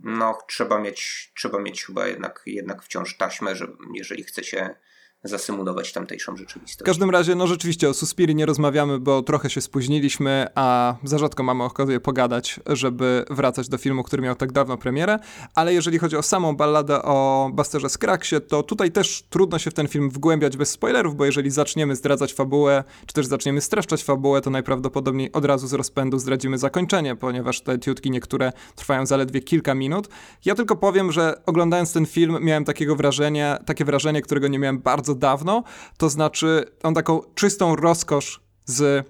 [0.00, 4.74] no, trzeba mieć, trzeba mieć chyba jednak, jednak wciąż taśmę, że jeżeli chce się
[5.24, 6.80] zasymulować tamtejszą rzeczywistość.
[6.80, 11.18] W każdym razie, no rzeczywiście o Suspiri nie rozmawiamy, bo trochę się spóźniliśmy, a za
[11.18, 15.18] rzadko mamy okazję pogadać, żeby wracać do filmu, który miał tak dawno premierę,
[15.54, 19.74] ale jeżeli chodzi o samą balladę o Basterze Skraksie, to tutaj też trudno się w
[19.74, 24.40] ten film wgłębiać bez spoilerów, bo jeżeli zaczniemy zdradzać fabułę, czy też zaczniemy streszczać fabułę,
[24.40, 29.74] to najprawdopodobniej od razu z rozpędu zdradzimy zakończenie, ponieważ te tiutki niektóre trwają zaledwie kilka
[29.74, 30.08] minut.
[30.44, 34.78] Ja tylko powiem, że oglądając ten film miałem takiego wrażenia, takie wrażenie, którego nie miałem
[34.78, 35.62] bardzo bardzo dawno,
[35.96, 39.06] to znaczy mam taką czystą rozkosz z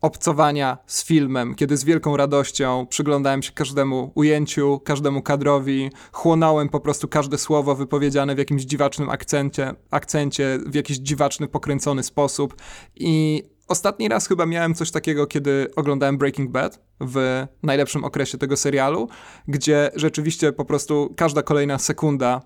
[0.00, 6.80] obcowania z filmem, kiedy z wielką radością przyglądałem się każdemu ujęciu, każdemu kadrowi, chłonąłem po
[6.80, 12.56] prostu każde słowo wypowiedziane w jakimś dziwacznym akcencie, akcencie w jakiś dziwaczny, pokręcony sposób.
[12.96, 18.56] I ostatni raz chyba miałem coś takiego, kiedy oglądałem Breaking Bad w najlepszym okresie tego
[18.56, 19.08] serialu,
[19.48, 22.40] gdzie rzeczywiście po prostu każda kolejna sekunda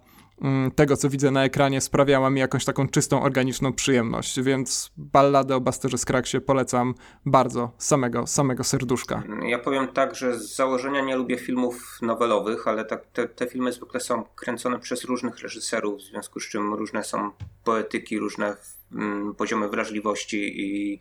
[0.74, 5.60] tego, co widzę na ekranie, sprawiała mi jakąś taką czystą, organiczną przyjemność, więc balladę o
[5.60, 6.94] Basterze Skraksie polecam
[7.26, 9.22] bardzo, samego, samego serduszka.
[9.42, 13.72] Ja powiem tak, że z założenia nie lubię filmów nowelowych, ale tak, te, te filmy
[13.72, 17.30] zwykle są kręcone przez różnych reżyserów, w związku z czym różne są
[17.64, 18.56] poetyki, różne
[18.92, 21.00] mm, poziomy wrażliwości i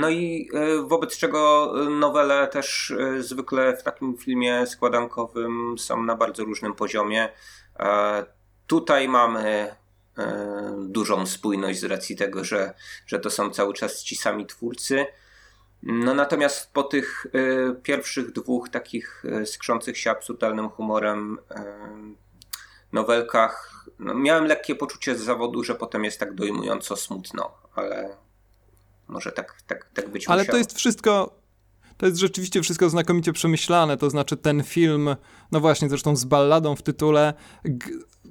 [0.00, 6.16] no i e, wobec czego nowele też e, zwykle w takim filmie składankowym są na
[6.16, 7.28] bardzo różnym poziomie.
[7.80, 8.24] E,
[8.66, 9.76] tutaj mamy
[10.18, 12.74] e, dużą spójność z racji tego, że,
[13.06, 15.06] że to są cały czas ci sami twórcy.
[15.82, 21.38] No natomiast po tych e, pierwszych dwóch takich skrzących się absurdalnym humorem
[22.92, 28.16] nowelkach no, miałem lekkie poczucie z zawodu, że potem jest tak dojmująco smutno, ale
[29.08, 30.52] może tak, tak, tak być Ale musiało.
[30.52, 31.43] to jest wszystko
[31.96, 35.16] to jest rzeczywiście wszystko znakomicie przemyślane, to znaczy ten film,
[35.52, 37.34] no właśnie, zresztą z balladą w tytule,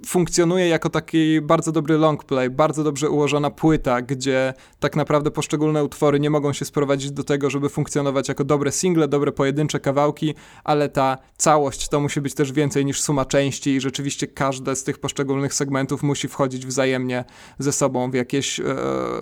[0.06, 5.84] funkcjonuje jako taki bardzo dobry long play, bardzo dobrze ułożona płyta, gdzie tak naprawdę poszczególne
[5.84, 10.34] utwory nie mogą się sprowadzić do tego, żeby funkcjonować jako dobre single, dobre pojedyncze kawałki,
[10.64, 14.84] ale ta całość to musi być też więcej niż suma części i rzeczywiście każde z
[14.84, 17.26] tych poszczególnych segmentów musi wchodzić wzajemnie
[17.60, 18.64] ze sobą w jakieś e,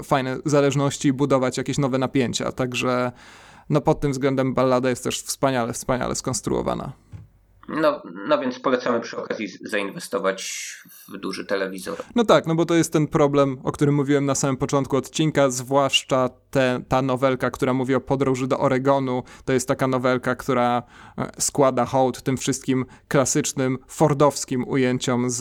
[0.04, 3.12] fajne zależności i budować jakieś nowe napięcia, także
[3.72, 6.92] no pod tym względem ballada jest też wspaniale, wspaniale skonstruowana.
[7.72, 10.52] No, no więc polecamy przy okazji zainwestować
[11.10, 11.98] w duży telewizor.
[12.16, 15.50] No tak, no bo to jest ten problem, o którym mówiłem na samym początku odcinka,
[15.50, 19.24] zwłaszcza te, ta nowelka, która mówi o podróży do Oregonu.
[19.46, 20.84] To jest taka nowelka, która
[21.18, 25.40] e, składa hołd tym wszystkim klasycznym, fordowskim ujęciom z,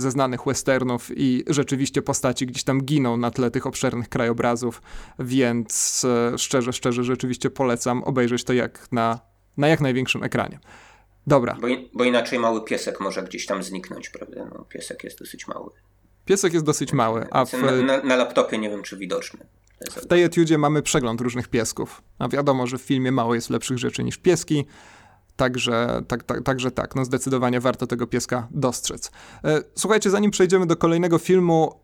[0.00, 4.82] ze znanych westernów i rzeczywiście postaci gdzieś tam giną na tle tych obszernych krajobrazów,
[5.18, 6.02] więc
[6.34, 9.20] e, szczerze, szczerze, rzeczywiście polecam obejrzeć to jak na,
[9.56, 10.58] na jak największym ekranie.
[11.26, 11.56] Dobra.
[11.60, 14.44] Bo, bo, inaczej mały piesek może gdzieś tam zniknąć, prawda?
[14.54, 15.70] No, piesek jest dosyć mały.
[16.24, 17.52] Piesek jest dosyć mały, a w...
[17.52, 19.46] na, na, na laptopie nie wiem, czy widoczny.
[19.90, 22.02] W tej etiudzie mamy przegląd różnych piesków.
[22.18, 24.66] A wiadomo, że w filmie mało jest lepszych rzeczy niż pieski.
[25.36, 29.10] Także tak, tak, także tak, no zdecydowanie warto tego pieska dostrzec.
[29.44, 31.80] E, słuchajcie, zanim przejdziemy do kolejnego filmu,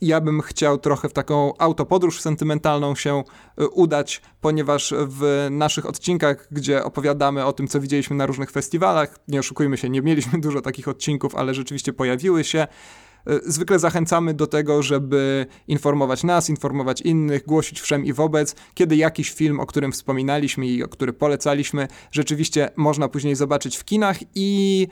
[0.00, 3.22] ja bym chciał trochę w taką autopodróż sentymentalną się
[3.58, 9.18] e, udać, ponieważ w naszych odcinkach, gdzie opowiadamy o tym, co widzieliśmy na różnych festiwalach,
[9.28, 12.66] nie oszukujmy się, nie mieliśmy dużo takich odcinków, ale rzeczywiście pojawiły się.
[13.26, 18.96] E, zwykle zachęcamy do tego, żeby informować nas, informować innych, głosić wszem i wobec, kiedy
[18.96, 24.16] jakiś film, o którym wspominaliśmy i o który polecaliśmy, rzeczywiście można później zobaczyć w kinach
[24.34, 24.88] i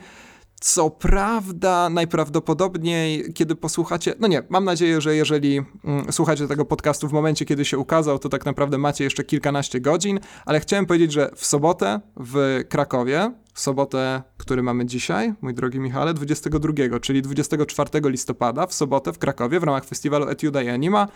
[0.59, 7.07] co prawda, najprawdopodobniej, kiedy posłuchacie, no nie, mam nadzieję, że jeżeli mm, słuchacie tego podcastu
[7.07, 11.11] w momencie, kiedy się ukazał, to tak naprawdę macie jeszcze kilkanaście godzin, ale chciałem powiedzieć,
[11.11, 17.21] że w sobotę w Krakowie, w sobotę, który mamy dzisiaj, mój drogi Michale, 22, czyli
[17.21, 21.07] 24 listopada, w sobotę w Krakowie w ramach festiwalu Etiuda i Anima,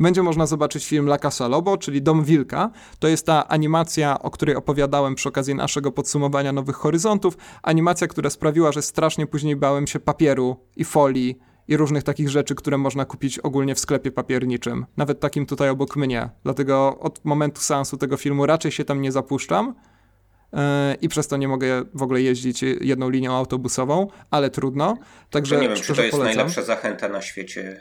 [0.00, 2.70] będzie można zobaczyć film La Casa Lobo, czyli Dom Wilka.
[2.98, 7.36] To jest ta animacja, o której opowiadałem przy okazji naszego podsumowania Nowych Horyzontów.
[7.62, 12.54] Animacja, która sprawiła, że strasznie później bałem się papieru i folii i różnych takich rzeczy,
[12.54, 14.86] które można kupić ogólnie w sklepie papierniczym.
[14.96, 16.30] Nawet takim tutaj obok mnie.
[16.42, 19.74] Dlatego od momentu seansu tego filmu raczej się tam nie zapuszczam
[20.52, 20.58] yy,
[21.00, 24.96] i przez to nie mogę w ogóle jeździć jedną linią autobusową, ale trudno.
[25.30, 26.36] Także nie wiem, czy to jest polecam.
[26.36, 27.80] najlepsza zachęta na świecie.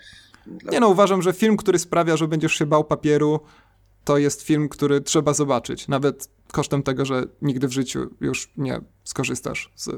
[0.71, 3.39] Nie no, uważam, że film, który sprawia, że będziesz się bał papieru,
[4.03, 5.88] to jest film, który trzeba zobaczyć.
[5.88, 9.89] Nawet kosztem tego, że nigdy w życiu już nie skorzystasz z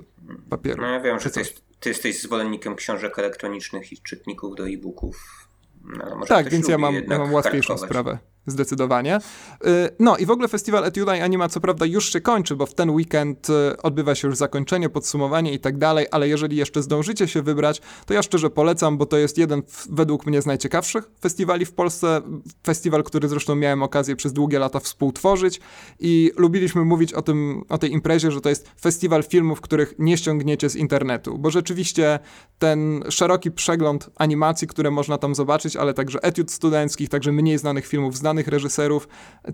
[0.50, 0.82] papieru.
[0.82, 1.42] No ja wiem, że ty,
[1.80, 5.48] ty jesteś zwolennikiem książek elektronicznych i czytników do e-booków.
[5.84, 8.18] No, tak, więc ja mam, ja mam łatwiejszą sprawę.
[8.52, 9.18] Zdecydowanie.
[9.18, 12.74] Y, no i w ogóle festiwal Etiudai Anima co prawda już się kończy, bo w
[12.74, 17.28] ten weekend y, odbywa się już zakończenie, podsumowanie i tak dalej, ale jeżeli jeszcze zdążycie
[17.28, 21.66] się wybrać, to ja szczerze polecam, bo to jest jeden według mnie z najciekawszych festiwali
[21.66, 22.22] w Polsce.
[22.66, 25.62] Festiwal, który zresztą miałem okazję przez długie lata współtworzyć
[26.00, 30.18] i lubiliśmy mówić o tym, o tej imprezie, że to jest festiwal filmów, których nie
[30.18, 32.20] ściągniecie z internetu, bo rzeczywiście
[32.60, 37.88] ten szeroki przegląd animacji, które można tam zobaczyć, ale także etiud studenckich, także mniej znanych
[37.88, 39.08] filmów znanych znanych reżyserów,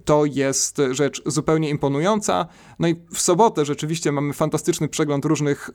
[0.05, 2.47] to jest rzecz zupełnie imponująca.
[2.79, 5.73] No i w sobotę rzeczywiście mamy fantastyczny przegląd różnych y,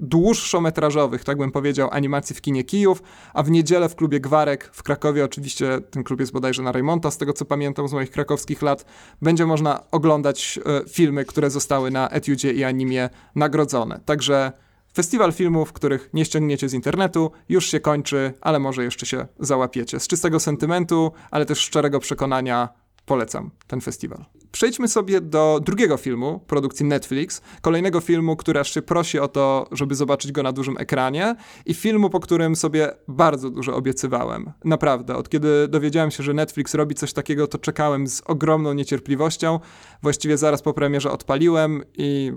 [0.00, 3.02] dłuższometrażowych, tak bym powiedział, animacji w kinie Kijów,
[3.34, 7.10] a w niedzielę w klubie Gwarek w Krakowie, oczywiście ten klub jest bodajże na Raymonta,
[7.10, 8.84] z tego co pamiętam z moich krakowskich lat,
[9.22, 14.00] będzie można oglądać y, filmy, które zostały na Etiudzie i Animie nagrodzone.
[14.04, 14.52] Także
[14.94, 20.00] Festiwal filmów, których nie ściągniecie z internetu, już się kończy, ale może jeszcze się załapiecie.
[20.00, 22.68] Z czystego sentymentu, ale też szczerego przekonania
[23.06, 24.24] polecam ten festiwal.
[24.52, 29.68] Przejdźmy sobie do drugiego filmu produkcji Netflix, kolejnego filmu, który aż się prosi o to,
[29.72, 34.52] żeby zobaczyć go na dużym ekranie i filmu, po którym sobie bardzo dużo obiecywałem.
[34.64, 39.60] Naprawdę, od kiedy dowiedziałem się, że Netflix robi coś takiego, to czekałem z ogromną niecierpliwością.
[40.02, 42.32] Właściwie zaraz po premierze odpaliłem i...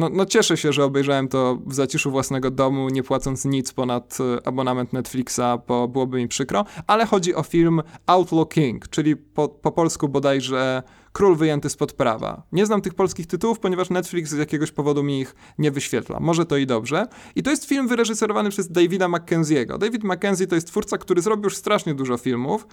[0.00, 4.18] No, no cieszę się, że obejrzałem to w zaciszu własnego domu, nie płacąc nic ponad
[4.20, 9.48] e, abonament Netflixa, bo byłoby mi przykro, ale chodzi o film Outlaw King, czyli po,
[9.48, 10.82] po polsku bodajże
[11.12, 12.42] Król wyjęty spod prawa.
[12.52, 16.20] Nie znam tych polskich tytułów, ponieważ Netflix z jakiegoś powodu mi ich nie wyświetla.
[16.20, 17.06] Może to i dobrze.
[17.36, 19.78] I to jest film wyreżyserowany przez Davida Mackenziego.
[19.78, 22.66] David Mackenzie to jest twórca, który zrobił już strasznie dużo filmów,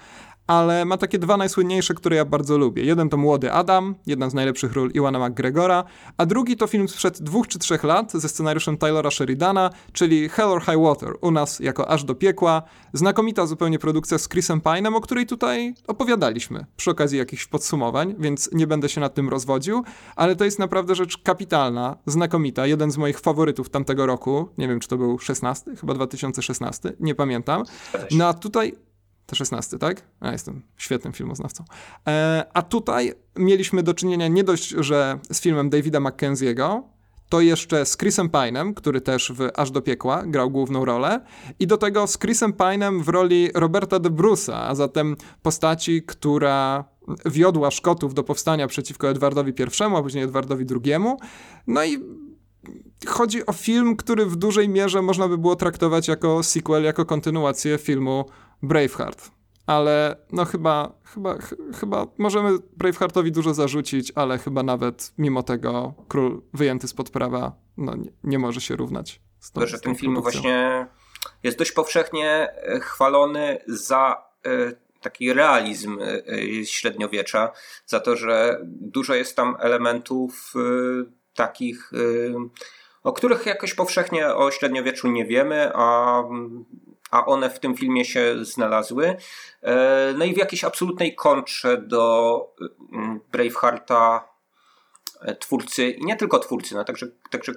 [0.47, 2.83] ale ma takie dwa najsłynniejsze, które ja bardzo lubię.
[2.83, 5.83] Jeden to Młody Adam, jedna z najlepszych ról Iwana McGregora,
[6.17, 10.49] a drugi to film sprzed dwóch czy trzech lat ze scenariuszem Tylora Sheridana, czyli Hell
[10.49, 12.61] or High Water, u nas jako Aż do piekła.
[12.93, 18.49] Znakomita zupełnie produkcja z Chrisem Pine'em, o której tutaj opowiadaliśmy przy okazji jakichś podsumowań, więc
[18.51, 19.83] nie będę się nad tym rozwodził,
[20.15, 24.79] ale to jest naprawdę rzecz kapitalna, znakomita, jeden z moich faworytów tamtego roku, nie wiem
[24.79, 27.63] czy to był 16, chyba 2016, nie pamiętam.
[28.11, 28.73] No a tutaj
[29.25, 30.01] to 16, tak?
[30.21, 31.63] Ja jestem świetnym filmoznawcą.
[32.07, 36.83] E, a tutaj mieliśmy do czynienia nie dość, że z filmem Davida Mackenziego,
[37.29, 41.21] to jeszcze z Chrisem Pine'em, który też w Aż do piekła grał główną rolę
[41.59, 46.85] i do tego z Chrisem Pine'em w roli Roberta de Bruce'a, a zatem postaci, która
[47.25, 50.93] wiodła Szkotów do powstania przeciwko Edwardowi I, a później Edwardowi II.
[51.67, 51.97] No i
[53.07, 57.77] chodzi o film, który w dużej mierze można by było traktować jako sequel, jako kontynuację
[57.77, 58.25] filmu
[58.63, 59.31] Braveheart.
[59.65, 65.93] Ale no chyba, chyba, ch chyba możemy Braveheartowi dużo zarzucić, ale chyba nawet mimo tego
[66.07, 69.21] król wyjęty spod prawa no, nie, nie może się równać.
[69.39, 70.87] Z tą, że ten film właśnie
[71.43, 77.51] jest dość powszechnie e, chwalony za y, taki realizm y, średniowiecza,
[77.85, 81.91] za to, że dużo jest tam elementów y, takich,
[83.03, 86.23] o których jakoś powszechnie o średniowieczu nie wiemy, a
[87.11, 89.17] a one w tym filmie się znalazły.
[89.61, 92.55] E, no i w jakiejś absolutnej kontrze do
[93.31, 94.27] Bravehearta
[95.39, 97.51] twórcy, i nie tylko twórcy, no także, także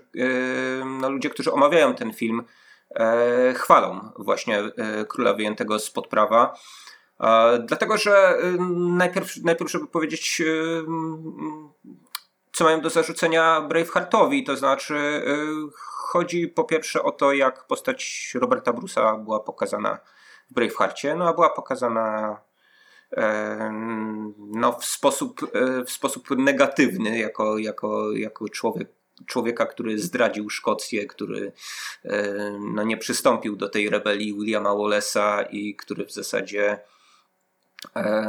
[1.00, 2.42] no, ludzie, którzy omawiają ten film,
[3.54, 4.62] chwalą właśnie
[5.08, 6.58] Króla Wyjętego spod prawa.
[7.66, 8.38] Dlatego, że
[8.76, 10.42] najpierw, najpierw żeby powiedzieć,
[12.52, 15.22] co mają do zarzucenia Braveheartowi, to znaczy
[15.80, 19.98] chodzi po pierwsze o to, jak postać Roberta Bruce'a była pokazana
[20.50, 22.36] w Braveheartie, no a była pokazana
[24.38, 28.88] no, w, sposób, e, w sposób negatywny, jako, jako, jako człowiek,
[29.26, 31.52] człowieka, który zdradził Szkocję, który
[32.04, 36.78] e, no, nie przystąpił do tej rebelii Williama Wallace'a i który w zasadzie e,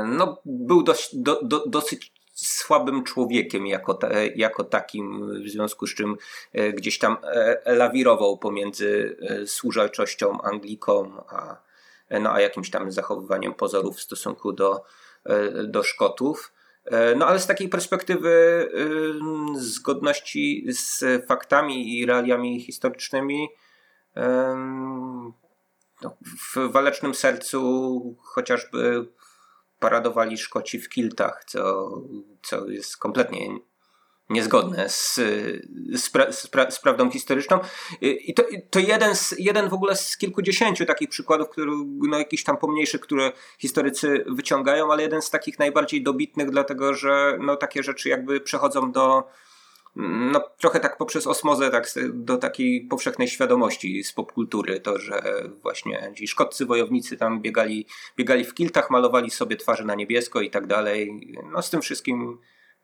[0.06, 5.96] no, był dość, do, do, dosyć słabym człowiekiem jako, te, jako takim, w związku z
[5.96, 6.18] czym
[6.74, 7.18] gdzieś tam
[7.66, 11.58] lawirował pomiędzy służalczością Anglikom a,
[12.20, 14.84] no, a jakimś tam zachowywaniem pozorów w stosunku do,
[15.26, 16.54] e, do Szkotów.
[16.86, 18.32] E, no ale z takiej perspektywy
[19.56, 23.50] zgodności z faktami i realiami historycznymi
[26.02, 26.18] no,
[26.54, 29.08] w walecznym sercu chociażby
[29.82, 31.92] paradowali Szkoci w kiltach, co,
[32.42, 33.60] co jest kompletnie
[34.30, 35.20] niezgodne z,
[35.96, 37.60] z, pra, z, pra, z, prawdą historyczną.
[38.02, 41.72] I to, to jeden, z, jeden w ogóle z kilkudziesięciu takich przykładów, które,
[42.10, 47.38] no jakiś tam pomniejszy, które historycy wyciągają, ale jeden z takich najbardziej dobitnych, dlatego że
[47.40, 49.24] no, takie rzeczy jakby przechodzą do
[49.96, 55.22] no, trochę tak poprzez osmozę tak, do takiej powszechnej świadomości z popkultury, to, że
[55.62, 57.86] właśnie ci szkoccy wojownicy tam biegali,
[58.18, 61.22] biegali w kiltach, malowali sobie twarze na niebiesko i tak dalej.
[61.52, 62.38] No z tym wszystkim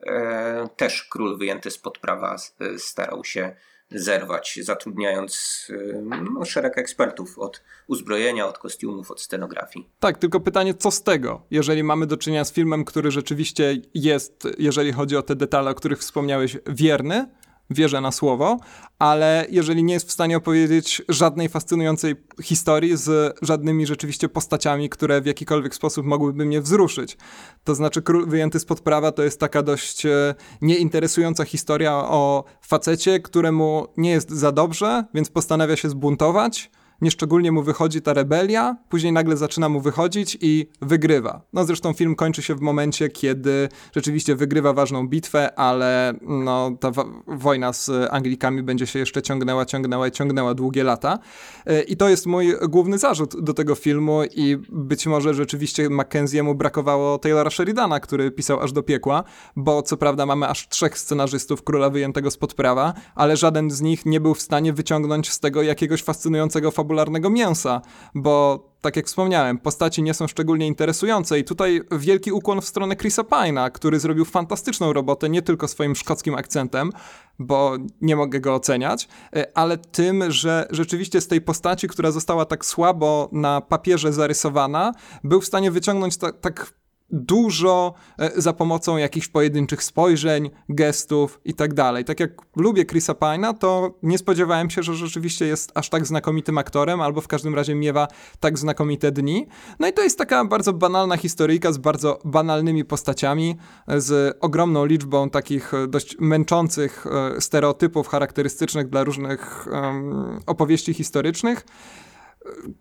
[0.05, 3.55] E, też król wyjęty spod prawa e, starał się
[3.91, 9.89] zerwać, zatrudniając e, no, szereg ekspertów od uzbrojenia, od kostiumów, od scenografii.
[9.99, 14.47] Tak, tylko pytanie, co z tego, jeżeli mamy do czynienia z filmem, który rzeczywiście jest,
[14.57, 17.29] jeżeli chodzi o te detale, o których wspomniałeś, wierny,
[17.69, 18.59] wierzę na słowo,
[18.99, 25.21] ale jeżeli nie jest w stanie opowiedzieć żadnej fascynującej historii z żadnymi rzeczywiście postaciami, które
[25.21, 27.17] w jakikolwiek sposób mogłyby mnie wzruszyć.
[27.63, 33.19] To znaczy Król wyjęty spod prawa to jest taka dość e, nieinteresująca historia o facecie,
[33.19, 36.71] któremu nie jest za dobrze, więc postanawia się zbuntować
[37.01, 41.41] nieszczególnie mu wychodzi ta rebelia, później nagle zaczyna mu wychodzić i wygrywa.
[41.53, 46.91] No zresztą film kończy się w momencie, kiedy rzeczywiście wygrywa ważną bitwę, ale no, ta
[47.27, 51.19] wojna z Anglikami będzie się jeszcze ciągnęła, ciągnęła i ciągnęła długie lata.
[51.65, 56.55] E, I to jest mój główny zarzut do tego filmu i być może rzeczywiście Mackenziemu
[56.55, 59.23] brakowało Taylora Sheridana, który pisał aż do piekła,
[59.55, 64.05] bo co prawda mamy aż trzech scenarzystów Króla Wyjętego spod prawa, ale żaden z nich
[64.05, 67.81] nie był w stanie wyciągnąć z tego jakiegoś fascynującego fabularnego fabularnego mięsa,
[68.15, 72.95] bo tak jak wspomniałem, postaci nie są szczególnie interesujące i tutaj wielki ukłon w stronę
[72.95, 76.91] Chrisa Pine'a, który zrobił fantastyczną robotę nie tylko swoim szkockim akcentem,
[77.39, 82.45] bo nie mogę go oceniać, e, ale tym, że rzeczywiście z tej postaci, która została
[82.45, 86.73] tak słabo na papierze zarysowana, był w stanie wyciągnąć ta, tak
[87.09, 92.05] dużo e, za pomocą jakichś pojedynczych spojrzeń, gestów i tak dalej.
[92.05, 96.57] Tak jak lubię Chrisa Pine'a, to nie spodziewałem się, że rzeczywiście jest aż tak znakomitym
[96.57, 98.07] aktorem, albo w każdym razie miewa
[98.39, 99.47] tak znakomite dni.
[99.79, 103.57] No i to jest taka bardzo banalna historyjka z bardzo banalnymi postaciami,
[103.97, 111.65] z ogromną liczbą takich e, dość męczących e, stereotypów charakterystycznych dla różnych um, opowieści historycznych,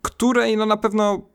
[0.01, 1.29] której no na pewno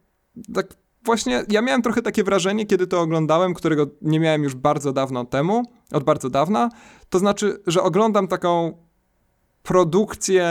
[0.55, 0.66] tak
[1.05, 5.24] właśnie ja miałem trochę takie wrażenie, kiedy to oglądałem, którego nie miałem już bardzo dawno
[5.24, 6.68] temu, od bardzo dawna.
[7.09, 8.78] To znaczy, że oglądam taką
[9.62, 10.46] produkcję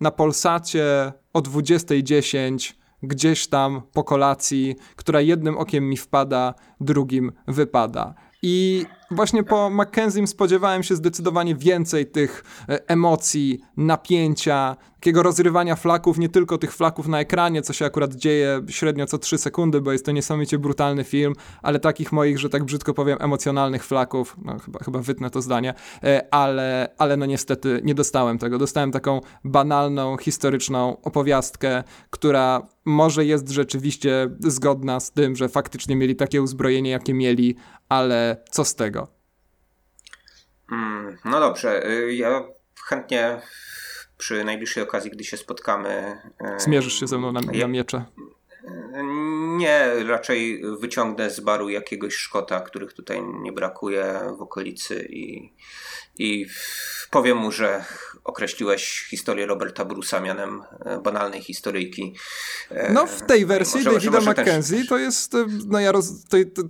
[0.00, 8.14] na Polsacie o 20.10 gdzieś tam po kolacji, która jednym okiem mi wpada, drugim wypada.
[8.42, 16.18] I właśnie po Mackenziem spodziewałem się zdecydowanie więcej tych e, emocji, napięcia, takiego rozrywania flaków,
[16.18, 19.92] nie tylko tych flaków na ekranie, co się akurat dzieje średnio co 3 sekundy, bo
[19.92, 24.58] jest to niesamowicie brutalny film, ale takich moich, że tak brzydko powiem, emocjonalnych flaków, no
[24.58, 25.74] chyba, chyba wytnę to zdanie,
[26.04, 28.58] e, ale, ale no niestety nie dostałem tego.
[28.58, 36.16] Dostałem taką banalną, historyczną opowiastkę, która może jest rzeczywiście zgodna z tym, że faktycznie mieli
[36.16, 37.56] takie uzbrojenie, jakie mieli,
[37.88, 39.03] ale co z tego?
[40.72, 42.42] Mm, no dobrze, y, ja
[42.88, 43.40] chętnie
[44.18, 46.18] przy najbliższej okazji, gdy się spotkamy.
[46.56, 48.04] Y, Zmierzysz się ze mną na, na miecze.
[48.64, 48.68] Y,
[49.56, 55.52] Nie, raczej wyciągnę z baru jakiegoś Szkota, których tutaj nie brakuje w okolicy i,
[56.18, 56.46] i
[57.14, 57.84] powiem mu, że
[58.24, 62.14] określiłeś historię Roberta Brusa mianem e, banalnej historyjki.
[62.70, 64.88] E, no w tej wersji może, Davida może McKenzie też...
[64.88, 66.62] to jest, e, no ja roz, to, to,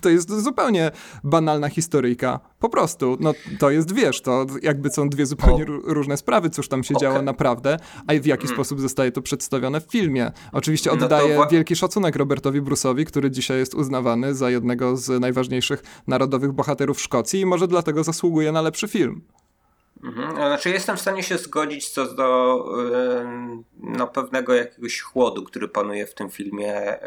[0.00, 0.90] to, jest zupełnie
[1.24, 2.40] banalna historyjka.
[2.58, 5.94] Po prostu, no to jest, wiesz, to jakby są dwie zupełnie o.
[5.94, 7.08] różne sprawy, cóż tam się okay.
[7.08, 7.76] działo naprawdę,
[8.06, 8.56] a w jaki mm.
[8.56, 10.32] sposób zostaje to przedstawione w filmie.
[10.52, 15.82] Oczywiście oddaję no wielki szacunek Robertowi Bruce'owi, który dzisiaj jest uznawany za jednego z najważniejszych
[16.06, 19.22] narodowych bohaterów Szkocji i może dlatego zasługuje na lepszy film.
[20.04, 20.34] Mhm.
[20.34, 22.64] Znaczy jestem w stanie się zgodzić co do
[23.80, 26.98] no, pewnego jakiegoś chłodu, który panuje w tym filmie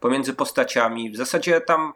[0.00, 1.10] pomiędzy postaciami.
[1.10, 1.92] W zasadzie tam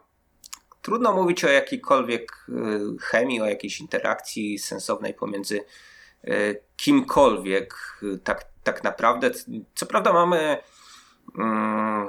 [0.83, 2.53] trudno mówić o jakiejkolwiek y,
[3.01, 5.65] chemii, o jakiejś interakcji sensownej pomiędzy
[6.25, 7.75] y, kimkolwiek
[8.25, 9.31] tak, tak naprawdę.
[9.75, 10.59] Co prawda mamy
[11.39, 12.07] mm,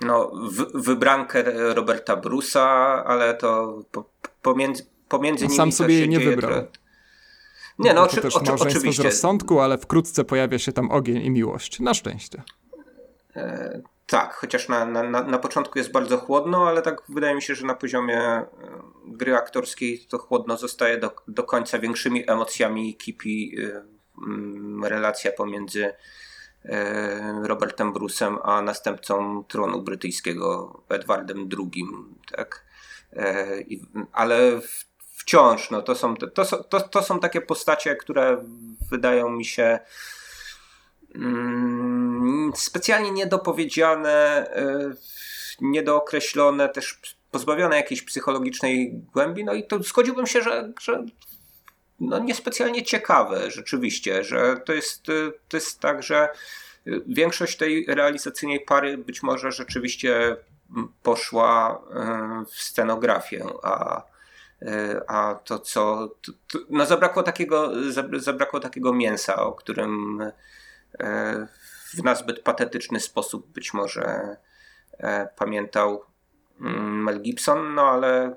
[0.00, 0.32] no,
[0.74, 1.42] wybrankę
[1.74, 2.68] Roberta Brusa,
[3.06, 3.78] ale to
[4.42, 6.66] pomiędzy, pomiędzy nimi Sam sobie nie wybrał.
[7.78, 9.02] Nie, no, to też oczy, oczywiście.
[9.02, 11.80] z rozsądku, ale wkrótce pojawia się tam ogień i miłość.
[11.80, 12.42] Na szczęście.
[13.36, 17.54] E, tak, chociaż na, na, na początku jest bardzo chłodno, ale tak wydaje mi się,
[17.54, 18.46] że na poziomie e,
[19.06, 23.82] gry aktorskiej to chłodno zostaje do, do końca większymi emocjami kipi e,
[24.26, 25.94] mm, relacja pomiędzy
[26.64, 31.84] e, Robertem Bruce'em a następcą tronu brytyjskiego Edwardem II.
[32.36, 32.64] Tak?
[33.12, 33.46] E,
[34.12, 34.93] ale w
[35.24, 38.44] wciąż, no to są, to, to, to są takie postacie, które
[38.90, 39.78] wydają mi się
[41.14, 44.96] mm, specjalnie niedopowiedziane, y,
[45.60, 47.00] niedookreślone, też
[47.30, 51.04] pozbawione jakiejś psychologicznej głębi, no i to zgodziłbym się, że, że
[52.00, 56.28] no niespecjalnie ciekawe rzeczywiście, że to jest, y, to jest tak, że
[57.06, 60.36] większość tej realizacyjnej pary być może rzeczywiście
[61.02, 61.82] poszła
[62.42, 64.02] y, w scenografię, a
[65.06, 66.08] a to co.
[66.22, 67.72] To, to, no zabrakło takiego,
[68.16, 70.22] zabrakło takiego mięsa, o którym
[71.00, 71.46] e,
[71.94, 74.36] w nazbyt patetyczny sposób być może
[74.98, 76.04] e, pamiętał
[76.60, 78.36] mm, Mel Gibson, no ale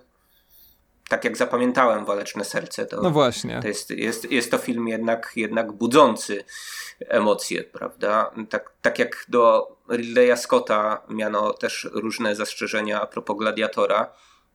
[1.10, 3.60] tak jak zapamiętałem Waleczne Serce, to, no właśnie.
[3.62, 6.44] to jest, jest, jest to film jednak, jednak budzący
[7.00, 8.32] emocje, prawda?
[8.50, 14.14] Tak, tak jak do Ridleya Scotta miano też różne zastrzeżenia a propos Gladiatora,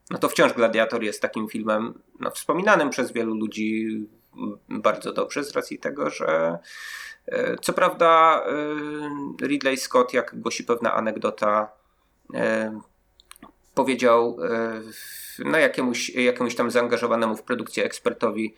[0.09, 3.87] no to wciąż Gladiator jest takim filmem no, wspominanym przez wielu ludzi
[4.69, 6.57] bardzo dobrze z racji tego, że
[7.25, 8.41] e, co prawda
[9.41, 11.71] e, Ridley Scott, jak głosi pewna anegdota,
[12.33, 12.79] e,
[13.73, 14.37] powiedział
[15.39, 18.55] no, jakiemuś, jakiemuś tam zaangażowanemu w produkcję ekspertowi,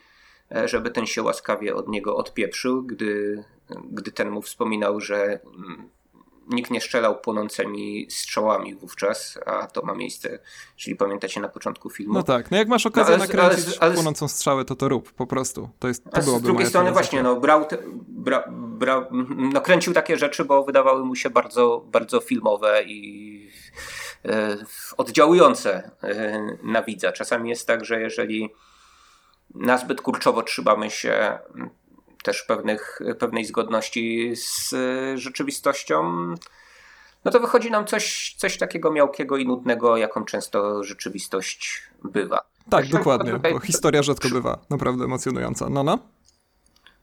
[0.65, 5.39] żeby ten się łaskawie od niego odpieprzył, gdy, gdy ten mu wspominał, że
[6.47, 10.39] nikt nie strzelał płonącymi strzałami wówczas, a to ma miejsce,
[10.75, 12.13] czyli pamiętacie na początku filmu.
[12.13, 14.89] No tak, no jak masz okazję no, ale, nakręcić ale, ale, płonącą strzałę, to to
[14.89, 15.69] rób, po prostu.
[15.79, 17.77] To jest, to z drugiej strony właśnie, no, brał, te,
[18.07, 23.49] bra, bra, no, kręcił takie rzeczy, bo wydawały mu się bardzo, bardzo filmowe i
[24.25, 24.57] e,
[24.97, 27.11] oddziałujące e, na widza.
[27.11, 28.49] Czasami jest tak, że jeżeli
[29.55, 31.39] nazbyt kurczowo trzymamy się
[32.25, 34.73] też pewnych, pewnej zgodności z
[35.15, 36.27] rzeczywistością,
[37.25, 42.41] no to wychodzi nam coś, coś takiego miałkiego i nudnego, jaką często rzeczywistość bywa.
[42.69, 43.53] Tak, dokładnie, tutaj...
[43.53, 45.69] bo historia rzadko bywa naprawdę emocjonująca.
[45.69, 45.99] No, no.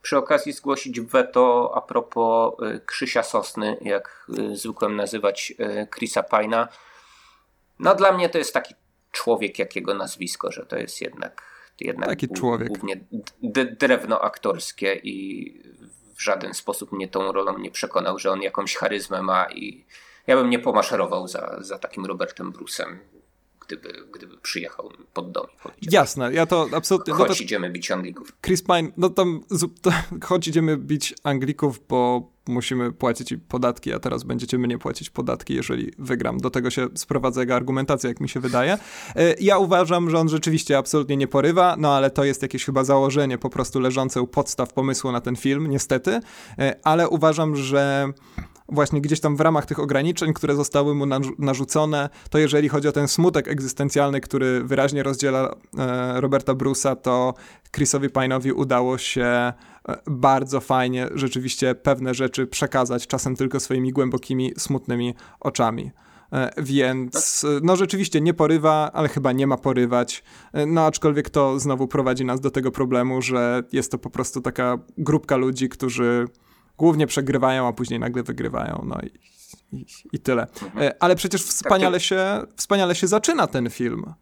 [0.03, 6.23] Przy okazji zgłosić weto a propos y, Krzysia Sosny, jak y, zwykłem nazywać y, Chrisa
[6.23, 6.69] Pajna.
[7.79, 8.75] No dla mnie to jest taki
[9.13, 11.52] człowiek, jakiego nazwisko, że to jest jednak
[11.87, 12.69] jednak Taki człowiek.
[12.69, 13.01] głównie
[13.79, 15.55] drewno aktorskie i
[16.15, 19.85] w żaden sposób mnie tą rolą nie przekonał, że on jakąś charyzmę ma i
[20.27, 22.99] ja bym nie pomaszerował za, za takim Robertem Brusem
[23.77, 25.47] gdyby, gdyby przyjechał pod dom.
[25.83, 27.15] Jasne, ja to absolutnie...
[27.15, 28.33] Choć no to, idziemy bić Anglików.
[28.43, 29.41] Chris Pine, no tam,
[29.83, 29.91] to,
[30.29, 35.93] choć idziemy bić Anglików, bo musimy płacić podatki, a teraz będziecie mnie płacić podatki, jeżeli
[35.99, 36.39] wygram.
[36.39, 38.79] Do tego się sprowadza jego argumentacja, jak mi się wydaje.
[39.17, 42.85] E, ja uważam, że on rzeczywiście absolutnie nie porywa, no ale to jest jakieś chyba
[42.85, 46.21] założenie po prostu leżące u podstaw pomysłu na ten film, niestety,
[46.59, 48.13] e, ale uważam, że
[48.73, 51.07] właśnie gdzieś tam w ramach tych ograniczeń, które zostały mu
[51.39, 57.35] narzucone, to jeżeli chodzi o ten smutek egzystencjalny, który wyraźnie rozdziela e, Roberta Bruce'a, to
[57.73, 59.53] Chrisowi Pine'owi udało się e,
[60.07, 65.91] bardzo fajnie rzeczywiście pewne rzeczy przekazać, czasem tylko swoimi głębokimi, smutnymi oczami.
[66.33, 70.25] E, więc no rzeczywiście nie porywa, ale chyba nie ma porywać.
[70.67, 74.79] No aczkolwiek to znowu prowadzi nas do tego problemu, że jest to po prostu taka
[74.99, 76.27] grupka ludzi, którzy
[76.83, 78.85] głównie przegrywają, a później nagle wygrywają.
[78.87, 79.11] No i
[79.73, 80.47] i, i tyle.
[80.63, 80.83] Mhm.
[80.83, 84.15] E, ale przecież wspaniale, tak, się, wspaniale się zaczyna ten film.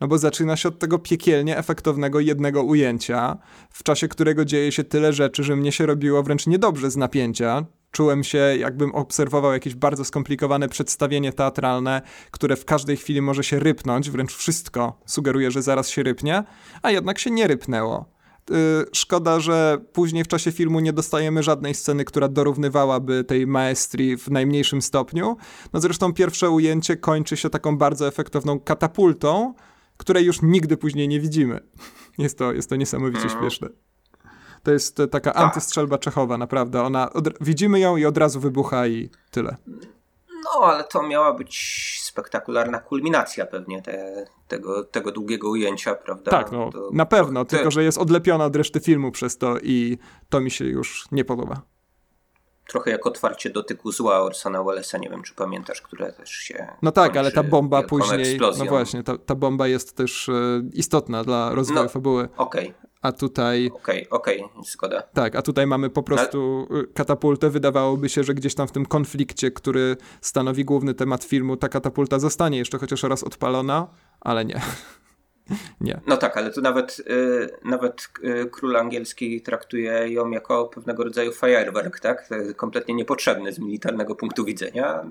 [0.00, 3.36] No bo zaczyna się od tego piekielnie efektownego jednego ujęcia,
[3.70, 7.64] w czasie którego dzieje się tyle rzeczy, że mnie się robiło wręcz niedobrze z napięcia.
[7.92, 13.58] Czułem się, jakbym obserwował jakieś bardzo skomplikowane przedstawienie teatralne, które w każdej chwili może się
[13.58, 16.44] rypnąć, wręcz wszystko sugeruje, że zaraz się rypnie,
[16.82, 18.15] a jednak się nie rypnęło.
[18.50, 18.56] Yy,
[18.92, 24.30] szkoda, że później w czasie filmu nie dostajemy żadnej sceny, która dorównywałaby tej maestrii w
[24.30, 25.36] najmniejszym stopniu.
[25.72, 29.54] No zresztą pierwsze ujęcie kończy się taką bardzo efektowną katapultą,
[29.96, 31.60] której już nigdy później nie widzimy.
[32.18, 33.38] Jest to, jest to niesamowicie mm.
[33.38, 33.68] śmieszne.
[34.62, 35.42] To jest taka tak.
[35.42, 36.82] antystrzelba Czechowa, naprawdę.
[36.82, 39.56] Ona widzimy ją i od razu wybucha i tyle.
[40.54, 46.30] No, ale to miała być spektakularna kulminacja pewnie te, tego, tego długiego ujęcia, prawda?
[46.30, 49.58] Tak, no, to, na pewno, to, tylko że jest odlepiona od reszty filmu przez to
[49.62, 51.62] i to mi się już nie podoba
[52.68, 56.92] trochę jak otwarcie dotyku zła Orsona Wellesa, nie wiem czy pamiętasz, które też się No
[56.92, 58.64] tak, ale ta bomba później, eksplozją.
[58.64, 60.32] no właśnie, ta, ta bomba jest też e,
[60.72, 62.28] istotna dla rozwoju no, fabuły.
[62.36, 62.68] Okej.
[62.68, 62.74] Okay.
[63.06, 63.70] A tutaj...
[63.74, 65.02] Okej, okay, okej, okay, zgoda.
[65.02, 66.82] Tak, a tutaj mamy po prostu no.
[66.94, 67.50] katapultę.
[67.50, 72.18] Wydawałoby się, że gdzieś tam w tym konflikcie, który stanowi główny temat filmu, ta katapulta
[72.18, 73.88] zostanie jeszcze chociaż raz odpalona,
[74.20, 74.60] ale nie.
[75.80, 76.00] Nie.
[76.06, 81.32] No tak, ale tu nawet, y, nawet y, król angielski traktuje ją jako pewnego rodzaju
[81.32, 82.28] fajerwerk, tak?
[82.56, 85.04] Kompletnie niepotrzebny z militarnego punktu widzenia.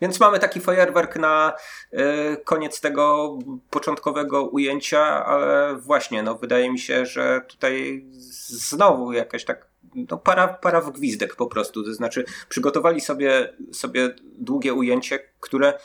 [0.00, 1.52] Więc mamy taki fajerwerk na
[1.92, 1.96] y,
[2.44, 3.38] koniec tego
[3.70, 8.04] początkowego ujęcia, ale właśnie, no wydaje mi się, że tutaj
[8.48, 9.66] znowu jakaś tak
[10.10, 11.84] no para, para w gwizdek po prostu.
[11.84, 15.78] To znaczy przygotowali sobie, sobie długie ujęcie, które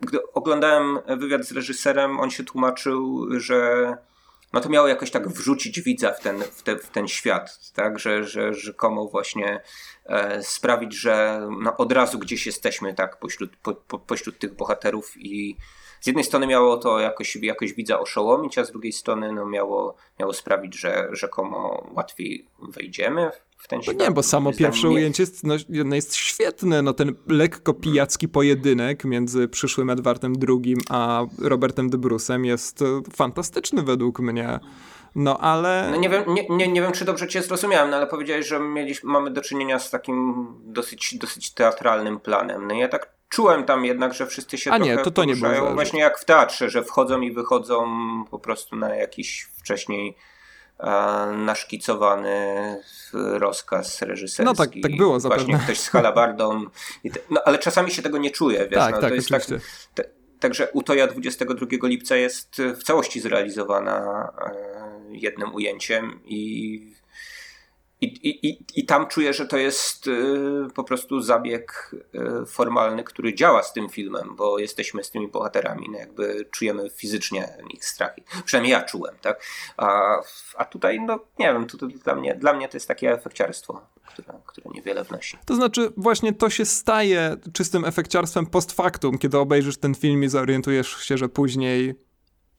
[0.00, 3.96] gdy oglądałem wywiad z reżyserem, on się tłumaczył, że
[4.52, 7.98] no to miało jakoś tak wrzucić widza w ten, w, te, w ten świat, tak?
[7.98, 9.60] że, że rzekomo właśnie
[10.06, 15.12] e, sprawić, że no od razu gdzieś jesteśmy tak pośród, po, po, pośród tych bohaterów
[15.16, 15.56] i
[16.00, 19.96] z jednej strony miało to jakoś, jakoś widza oszołomić, a z drugiej strony no miało,
[20.20, 23.30] miało sprawić, że rzekomo łatwiej wejdziemy
[23.68, 23.96] ten świat.
[23.98, 24.94] No nie, bo samo pierwsze nie...
[24.94, 26.82] ujęcie jest, no, jest świetne.
[26.82, 31.98] No, ten lekko pijacki pojedynek między przyszłym Edwardem II a Robertem de
[32.42, 34.60] jest e, fantastyczny według mnie.
[35.14, 35.88] No ale.
[35.90, 38.60] No, nie, wiem, nie, nie, nie wiem, czy dobrze Cię zrozumiałem, no, ale powiedziałeś, że
[38.60, 42.66] mieliśmy, mamy do czynienia z takim dosyć, dosyć teatralnym planem.
[42.66, 45.74] No ja tak czułem tam jednak, że wszyscy się A nie, to to nie było.
[45.74, 47.86] Właśnie jak w teatrze, że wchodzą i wychodzą
[48.30, 50.16] po prostu na jakiś wcześniej
[51.36, 52.76] naszkicowany
[53.12, 54.44] rozkaz reżyserski.
[54.44, 55.44] No tak, tak było zapewne.
[55.44, 56.64] Właśnie ktoś z halabardą.
[57.30, 58.78] No, ale czasami się tego nie czuje, wiesz.
[58.78, 59.42] Tak, no, tak, to jest tak,
[59.94, 60.04] te,
[60.40, 64.54] Także Utoja 22 lipca jest w całości zrealizowana e,
[65.10, 66.99] jednym ujęciem i
[68.00, 71.94] i, i, tam czuję, że to jest y, po prostu zabieg
[72.42, 76.90] y, formalny, który działa z tym filmem, bo jesteśmy z tymi bohaterami, no jakby czujemy
[76.90, 78.22] fizycznie ich strachy.
[78.44, 79.42] Przynajmniej ja czułem, tak?
[79.76, 80.16] A,
[80.56, 83.80] a tutaj, no nie wiem, to, to dla, mnie, dla mnie to jest takie efekciarstwo,
[84.06, 85.38] które, które niewiele wnosi.
[85.46, 90.28] To znaczy, właśnie to się staje czystym efekciarstwem post factum, kiedy obejrzysz ten film i
[90.28, 91.94] zorientujesz się, że później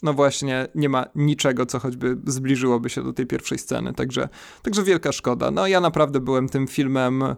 [0.04, 3.94] no właśnie nie ma niczego, co choćby zbliżyłoby się do tej pierwszej sceny.
[3.94, 4.30] Także,
[4.62, 5.52] także wielka szkoda.
[5.52, 7.36] No ja naprawdę byłem tym filmem y,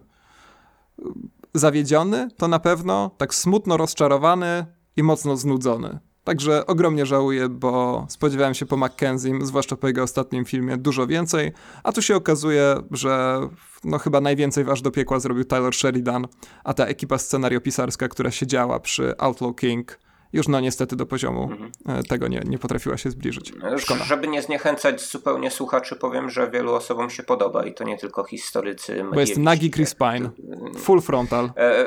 [1.54, 5.98] zawiedziony, to na pewno, tak smutno rozczarowany i mocno znudzony.
[6.24, 11.52] Także ogromnie żałuję, bo spodziewałem się po Mackenziem, zwłaszcza po jego ostatnim filmie, dużo więcej,
[11.82, 13.40] a tu się okazuje, że
[13.84, 16.26] no chyba najwięcej waż do piekła zrobił Tyler Sheridan,
[16.64, 19.98] a ta ekipa scenariopisarska, która siedziała przy Outlaw King,
[20.34, 21.72] już no niestety do poziomu mhm.
[21.88, 23.52] E, tego nie, nie potrafiła się zbliżyć.
[23.78, 24.04] Szkoda.
[24.04, 28.24] Żeby nie zniechęcać zupełnie słuchaczy, powiem, że wielu osobom się podoba i to nie tylko
[28.24, 29.04] historycy.
[29.14, 30.30] Bo jest nagi Chris Pine,
[30.78, 31.50] full frontal.
[31.56, 31.86] E,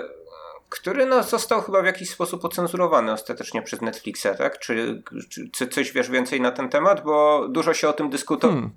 [0.69, 4.59] który no, został chyba w jakiś sposób ocenzurowany ostatecznie przez Netflixa, tak?
[4.59, 5.03] Czy,
[5.51, 7.03] czy coś wiesz więcej na ten temat?
[7.03, 8.61] Bo dużo się o tym dyskutowało.
[8.61, 8.71] Hmm.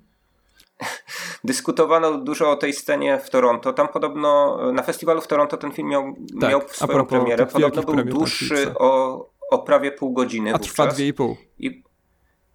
[1.45, 3.73] Dyskutowano dużo o tej scenie w Toronto.
[3.73, 7.47] Tam podobno na festiwalu w Toronto ten film miał, tak, miał swoją premierę.
[7.47, 10.55] Podobno był dłuższy o, o prawie pół godziny.
[10.55, 11.37] A trwa dwie i pół.
[11.59, 11.83] I,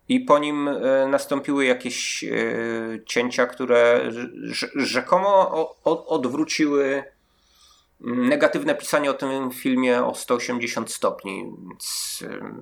[0.09, 2.29] I po nim e, nastąpiły jakieś e,
[3.05, 4.11] cięcia, które
[4.75, 5.49] rzekomo
[5.83, 7.03] odwróciły
[8.05, 11.45] mm, negatywne pisanie o tym filmie o 180 stopni.
[11.69, 12.55] Więc e,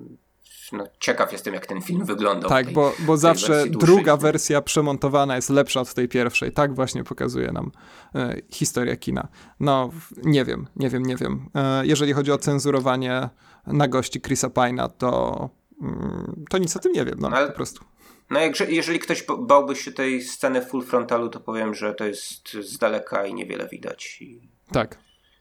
[0.74, 2.50] no, ciekaw jestem, jak ten film wyglądał.
[2.50, 6.52] Tak, tej, bo, bo zawsze wersji druga wersja przemontowana jest lepsza od tej pierwszej.
[6.52, 7.72] Tak właśnie pokazuje nam
[8.16, 9.28] e, historia kina.
[9.60, 9.90] No,
[10.24, 11.50] nie wiem, nie wiem, nie wiem.
[11.56, 13.30] E, jeżeli chodzi o cenzurowanie
[13.68, 15.49] na gości Chrisa Pine'a, to,
[15.82, 17.47] mm, to nic o tym nie wiem, no, Ale...
[17.47, 17.86] po prostu.
[18.30, 22.53] No jak, jeżeli ktoś bałby się tej sceny full frontalu, to powiem, że to jest
[22.53, 24.18] z daleka i niewiele widać.
[24.22, 24.41] I
[24.72, 24.97] Tak.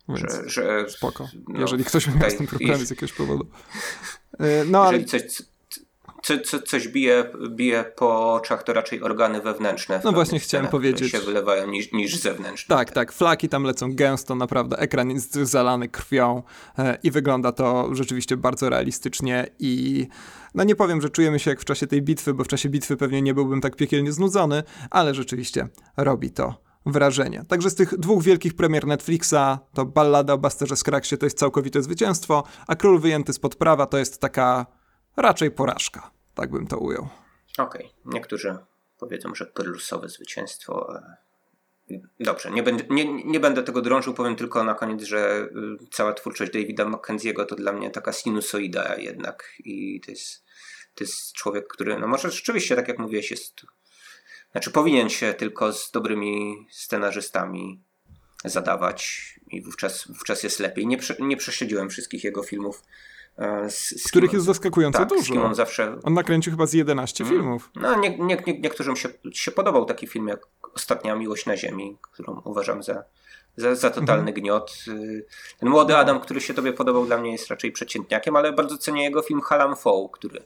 [0.09, 1.29] Więc że, że, spoko.
[1.49, 3.47] No, jeżeli ktoś miał z tym problemy z jakiegoś powodu.
[4.39, 5.05] E, no, ale...
[5.05, 5.23] coś,
[6.23, 10.01] co, co, coś bije, bije po oczach, to raczej organy wewnętrzne.
[10.05, 11.11] No właśnie chciałem powiedzieć.
[11.11, 12.77] się wylewają niż, niż zewnętrzne.
[12.77, 13.13] Tak, tak.
[13.13, 14.79] Flaki tam lecą gęsto, naprawdę.
[14.79, 16.43] Ekran jest zalany krwią
[16.79, 20.07] e, i wygląda to rzeczywiście bardzo realistycznie i
[20.55, 22.97] no nie powiem, że czujemy się jak w czasie tej bitwy, bo w czasie bitwy
[22.97, 26.55] pewnie nie byłbym tak piekielnie znudzony, ale rzeczywiście robi to
[26.87, 27.45] wrażenie.
[27.49, 31.83] Także z tych dwóch wielkich premier Netflixa to Ballada o Busterze Scraggsie to jest całkowite
[31.83, 34.67] zwycięstwo, a Król wyjęty spod prawa to jest taka
[35.17, 36.11] raczej porażka.
[36.35, 37.09] Tak bym to ujął.
[37.59, 37.87] Okej.
[37.87, 38.15] Okay.
[38.15, 38.57] Niektórzy
[38.99, 41.01] powiedzą, że pyrlusowe zwycięstwo.
[42.21, 45.49] Dobrze, nie będę, nie, nie będę tego drążył, powiem tylko na koniec, że
[45.83, 50.45] y, cała twórczość Davida McKenzie'ego to dla mnie taka sinusoida jednak i to jest,
[50.95, 53.67] to jest człowiek, który, no może rzeczywiście, tak jak mówiłeś, jest,
[54.53, 57.81] znaczy powinien się tylko z dobrymi scenarzystami
[58.45, 60.87] zadawać i wówczas, wówczas jest lepiej.
[60.87, 61.37] Nie, prze, nie
[61.89, 63.22] wszystkich jego filmów, E,
[63.69, 65.45] z, z których jest zaskakująco tak, dużo.
[65.45, 65.99] on, zawsze...
[66.03, 67.37] on nakręcił chyba z 11 mm.
[67.37, 67.71] filmów.
[67.75, 71.97] No, nie, nie, nie, niektórym się, się podobał taki film jak Ostatnia Miłość na Ziemi,
[72.03, 73.05] którą uważam za,
[73.57, 74.35] za, za totalny mm.
[74.35, 74.85] gniot.
[74.89, 75.27] Y,
[75.59, 75.97] ten młody.
[75.97, 79.41] Adam, który się tobie podobał, dla mnie jest raczej przeciętniakiem, ale bardzo cenię jego film
[79.41, 80.45] Halam Foe, który,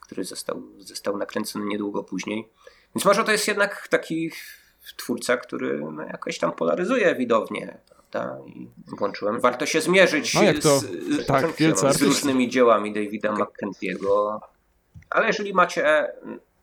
[0.00, 2.48] który został, został nakręcony niedługo później.
[2.94, 4.30] Więc może to jest jednak taki
[4.96, 7.78] twórca, który no, jakoś tam polaryzuje widownię
[8.46, 9.40] I włączyłem.
[9.40, 14.38] Warto się zmierzyć no, jak to, z, tak, z, z różnymi dziełami Davida McKenzie'ego.
[15.10, 16.12] Ale jeżeli macie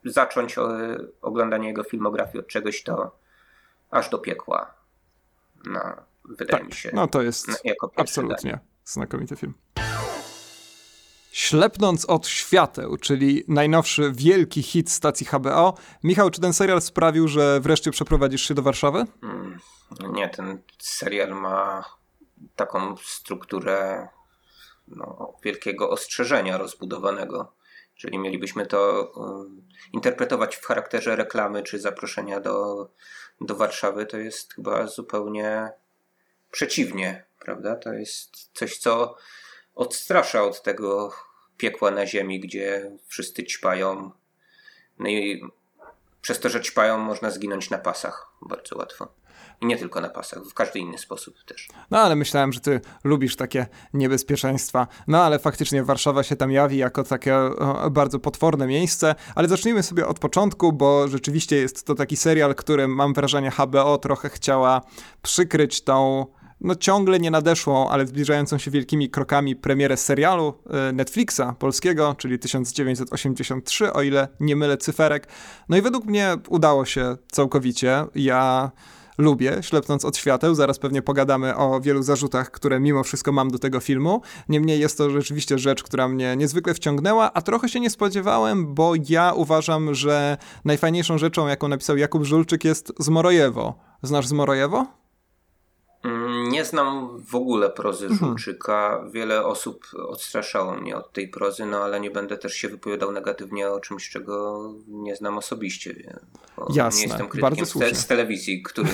[0.06, 0.56] zacząć
[1.22, 3.16] oglądanie jego filmografii od czegoś, to
[3.91, 4.74] aż do piekła.
[5.66, 5.80] No,
[6.26, 6.91] wydaje tak, mi się.
[6.93, 7.47] No to jest
[7.95, 8.60] absolutnie danie.
[8.86, 9.54] znakomity film.
[11.32, 15.74] Ślepnąc od świateł, czyli najnowszy wielki hit stacji HBO.
[16.04, 19.06] Michał, czy ten serial sprawił, że wreszcie przeprowadzisz się do Warszawy?
[19.22, 19.60] Hmm.
[20.00, 21.86] Nie, ten serial ma
[22.56, 24.08] taką strukturę
[24.88, 27.54] no, wielkiego ostrzeżenia rozbudowanego.
[27.96, 32.88] Jeżeli mielibyśmy to um, interpretować w charakterze reklamy czy zaproszenia do,
[33.42, 35.72] do Warszawy, to jest chyba zupełnie
[36.52, 37.76] przeciwnie, prawda?
[37.76, 39.16] To jest coś, co
[39.76, 41.14] odstrasza od tego
[41.58, 44.12] piekła na ziemi, gdzie wszyscy ćpają.
[45.00, 45.44] No i
[46.22, 49.21] przez to, że ćpają, można zginąć na pasach bardzo łatwo.
[49.62, 51.70] I nie tylko na pasach, w każdy inny sposób też.
[51.91, 54.88] No ale myślałem, że ty lubisz takie niebezpieczeństwa.
[55.07, 57.36] No ale faktycznie Warszawa się tam jawi jako takie
[57.91, 59.16] bardzo potworne miejsce.
[59.36, 63.97] Ale zacznijmy sobie od początku, bo rzeczywiście jest to taki serial, który mam wrażenie HBO
[63.97, 64.82] trochę chciała
[65.22, 66.26] przykryć tą
[66.62, 72.39] no ciągle nie nadeszłą, ale zbliżającą się wielkimi krokami premierę serialu e, Netflixa polskiego, czyli
[72.39, 75.28] 1983, o ile nie mylę cyferek.
[75.70, 78.05] No i według mnie udało się całkowicie.
[78.16, 78.72] Ja
[79.18, 80.55] lubię, ślepnąc od świateł.
[80.55, 84.22] Zaraz pewnie pogadamy o wielu zarzutach, które mimo wszystko mam do tego filmu.
[84.49, 88.93] Niemniej jest to rzeczywiście rzecz, która mnie niezwykle wciągnęła, a trochę się nie spodziewałem, bo
[89.09, 93.74] ja uważam, że najfajniejszą rzeczą, jaką napisał Jakub Żulczyk jest Zmorojewo.
[94.03, 95.01] Znasz Zmorojewo?
[96.04, 98.30] Mm, nie znam w ogóle prozy mhm.
[98.30, 99.06] Żulczyka.
[99.12, 103.70] Wiele osób odstraszało mnie od tej prozy, no ale nie będę też się wypowiadał negatywnie
[103.70, 105.95] o czymś, czego nie znam osobiście.
[106.74, 108.89] Jasne, nie jestem krytykiem z, te, z, telewizji, który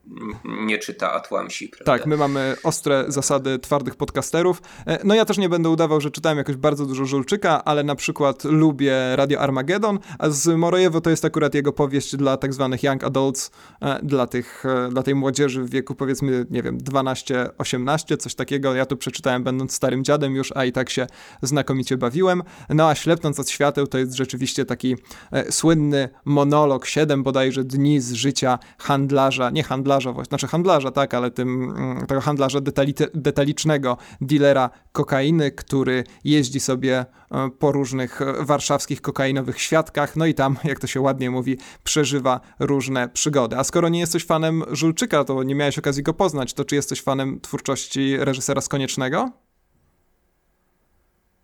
[0.68, 1.68] nie czyta, a tłamsi.
[1.68, 1.92] Prawda?
[1.92, 4.62] Tak, my mamy ostre zasady twardych podcasterów.
[4.86, 7.94] E, no ja też nie będę udawał, że czytałem jakoś bardzo dużo Żulczyka, ale na
[7.94, 12.82] przykład lubię Radio Armageddon, a z Morojewo to jest akurat jego powieść dla tak zwanych
[12.82, 13.50] young adults,
[13.80, 18.74] e, dla, tych, e, dla tej młodzieży w wieku powiedzmy nie wiem, 12-18, coś takiego.
[18.74, 21.06] Ja tu przeczytałem będąc starym dziadem już, a i tak się
[21.42, 22.42] znakomicie bawiłem.
[22.68, 24.96] No a Ślepnąc od świateł to jest rzeczywiście taki
[25.32, 31.30] e, słynny monolog, siedem bodajże dni z życia handlarza, nie handlarza, znaczy handlarza, tak, ale
[31.30, 38.44] tym, mm, tego handlarza detali, detalicznego, dealera kokainy, który jeździ sobie e, po różnych e,
[38.44, 43.56] warszawskich kokainowych świadkach, no i tam, jak to się ładnie mówi, przeżywa różne przygody.
[43.56, 47.02] A skoro nie jesteś fanem Żulczyka, to nie miałeś okazji go poznać, to czy jesteś
[47.02, 49.30] fanem twórczości reżysera Skoniecznego?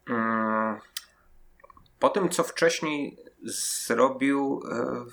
[0.08, 0.76] Mm,
[1.98, 3.16] po tym, co wcześniej
[3.86, 5.04] zrobił, e,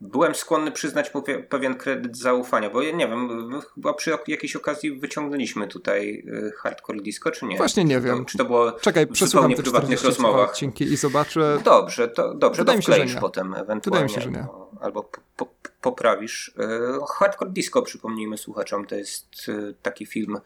[0.00, 4.98] byłem skłonny przyznać mu pewien kredyt zaufania, bo ja nie wiem, chyba przy jakiejś okazji
[4.98, 7.56] wyciągnęliśmy tutaj e, hardcore disco, czy nie?
[7.56, 8.24] Właśnie nie wiem.
[8.24, 10.50] Czy to było Czekaj, w zupełnie prywatnych rozmowach?
[10.50, 11.60] odcinki i zobaczę.
[11.64, 13.80] Dobrze, to dobrze, Wydaje to mi się, że potem ewentualnie.
[13.84, 14.46] Wydaje mi się, że nie.
[14.80, 15.46] Albo po, po,
[15.80, 16.52] poprawisz.
[16.58, 20.38] E, hardcore Disco, przypomnijmy słuchaczom, to jest e, taki film,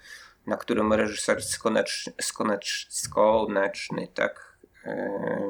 [0.47, 5.43] na którym reżyser Skoneczny, Skonecz, Skoneczny tak, e,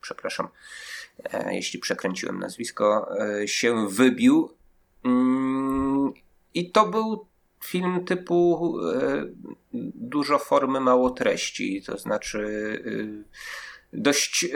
[0.00, 0.48] przepraszam,
[1.50, 3.08] jeśli przekręciłem nazwisko,
[3.46, 4.50] się wybił.
[5.04, 6.12] Mm,
[6.54, 7.26] I to był
[7.64, 8.74] film typu
[9.94, 12.44] dużo formy, mało treści, to znaczy
[13.94, 14.46] dość,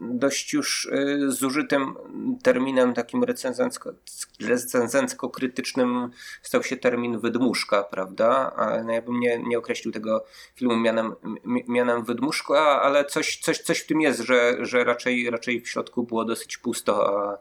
[0.00, 0.90] dość już
[1.28, 1.94] zużytym
[2.42, 3.92] terminem takim recenzencko,
[4.40, 6.08] recenzencko-krytycznym
[6.42, 8.56] stał się termin wydmuszka, prawda?
[8.84, 10.24] No ja bym nie, nie określił tego
[10.54, 11.14] filmu mianem,
[11.44, 16.02] mianem wydmuszka, ale coś, coś, coś w tym jest, że, że raczej, raczej w środku
[16.02, 17.38] było dosyć pusto, a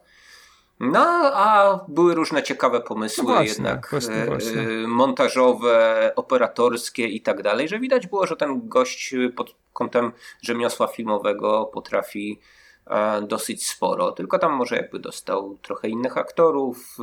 [0.79, 4.61] no, a były różne ciekawe pomysły no właśnie, jednak właśnie, właśnie.
[4.87, 10.11] montażowe, operatorskie i tak dalej, że widać było, że ten gość pod kątem
[10.41, 12.39] rzemiosła filmowego potrafi
[12.87, 16.97] e, dosyć sporo, tylko tam może jakby dostał trochę innych aktorów,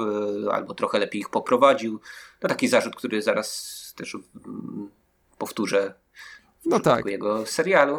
[0.47, 2.01] e, albo trochę lepiej ich poprowadził.
[2.41, 4.91] To taki zarzut, który zaraz też mm,
[5.39, 5.95] powtórzę
[6.61, 7.07] w no tak.
[7.07, 7.99] jego serialu.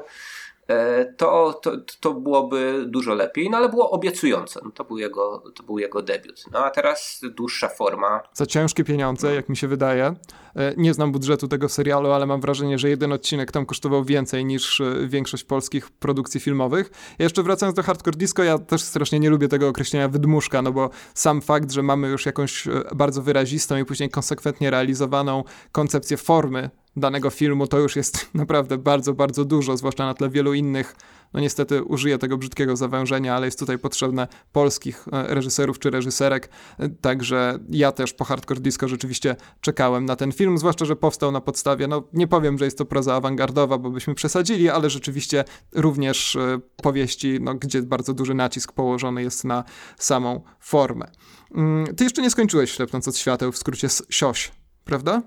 [0.68, 4.59] E, to, to, to byłoby dużo lepiej, no ale było obiecujące.
[4.63, 6.45] No to, był jego, to był jego debiut.
[6.51, 8.24] No a teraz dłuższa forma.
[8.34, 10.15] Za ciężkie pieniądze, jak mi się wydaje.
[10.55, 14.45] E, nie znam budżetu tego serialu, ale mam wrażenie, że jeden odcinek tam kosztował więcej
[14.45, 16.91] niż e, większość polskich produkcji filmowych.
[17.20, 20.89] Jeszcze wracając do Hardcore Disco, ja też strasznie nie lubię tego określenia wydmuszka, no bo
[21.13, 27.29] sam fakt, że mamy już jakąś bardzo wyrazistą i później konsekwentnie realizowaną koncepcję formy danego
[27.29, 30.95] filmu to już jest naprawdę bardzo, bardzo dużo, zwłaszcza na tle wielu innych.
[31.33, 36.49] No niestety użyję tego brzydkiego zawężenia, ale jest tutaj potrzebne polskich e, reżyserów czy reżyserek.
[36.79, 41.31] E, także ja też po Hardcore Disco rzeczywiście czekałem na ten film, zwłaszcza, że powstał
[41.31, 45.43] na podstawie, no nie powiem, że jest to proza awangardowa, bo byśmy przesadzili, ale rzeczywiście
[45.75, 49.63] również e, powieści, no, gdzie bardzo duży nacisk położony jest na
[49.97, 51.11] samą formę.
[51.55, 54.51] Mm, ty jeszcze nie skończyłeś Ślepnąc od świateł, w skrócie sioś
[54.88, 55.21] prawda?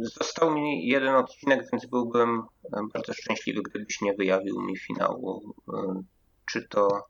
[0.00, 5.54] Został mi jeden odcinek, więc byłbym e, bardzo szczęśliwy, gdybyś nie wyjawił mi finału.
[5.74, 6.02] E,
[6.46, 7.06] czy to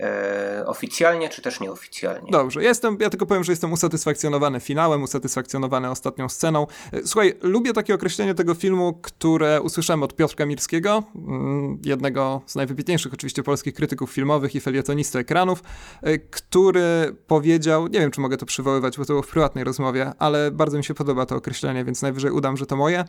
[0.00, 2.30] E, oficjalnie, czy też nieoficjalnie.
[2.30, 6.66] Dobrze, jestem, ja tylko powiem, że jestem usatysfakcjonowany finałem, usatysfakcjonowany ostatnią sceną.
[6.92, 12.54] E, słuchaj, lubię takie określenie tego filmu, które usłyszałem od Piotrka Mirskiego, mm, jednego z
[12.54, 15.62] najwybitniejszych oczywiście polskich krytyków filmowych i felietonisty ekranów,
[16.02, 20.12] e, który powiedział, nie wiem czy mogę to przywoływać, bo to było w prywatnej rozmowie,
[20.18, 23.04] ale bardzo mi się podoba to określenie, więc najwyżej udam, że to moje,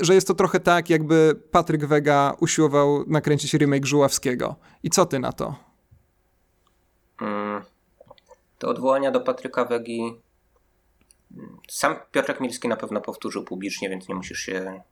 [0.00, 4.56] że jest to trochę tak, jakby Patryk Wega usiłował nakręcić remake Żuławskiego.
[4.82, 5.71] I co ty na to?
[7.22, 7.64] Mm,
[8.58, 10.20] te odwołania do Patryka Wegi.
[11.36, 14.82] Mm, sam Piotrek Milski na pewno powtórzył publicznie, więc nie musisz się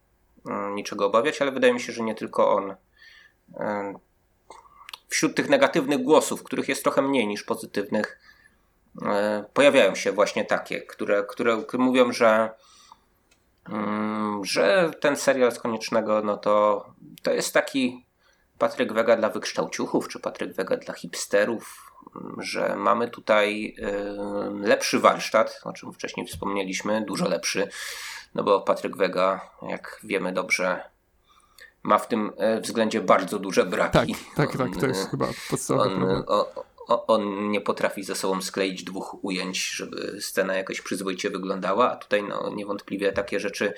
[0.46, 2.74] mm, niczego obawiać, ale wydaje mi się, że nie tylko on.
[5.08, 8.20] Wśród tych negatywnych głosów, których jest trochę mniej niż pozytywnych,
[9.54, 12.50] pojawiają się właśnie takie, które, które mówią, że,
[14.42, 16.86] że ten serial z koniecznego, no to,
[17.22, 18.06] to jest taki
[18.58, 21.89] Patryk Wega dla wykształciuchów, czy Patryk Wega dla hipsterów,
[22.38, 27.68] że mamy tutaj y, lepszy warsztat, o czym wcześniej wspomnieliśmy, dużo lepszy,
[28.34, 30.90] no bo Patryk Wega, jak wiemy dobrze,
[31.82, 34.14] ma w tym e, względzie bardzo duże braki.
[34.36, 36.24] Tak, tak, tak, to jest chyba podstawowy on,
[36.88, 41.96] o, on nie potrafi ze sobą skleić dwóch ujęć, żeby scena jakoś przyzwoicie wyglądała, a
[41.96, 43.72] tutaj no, niewątpliwie takie rzeczy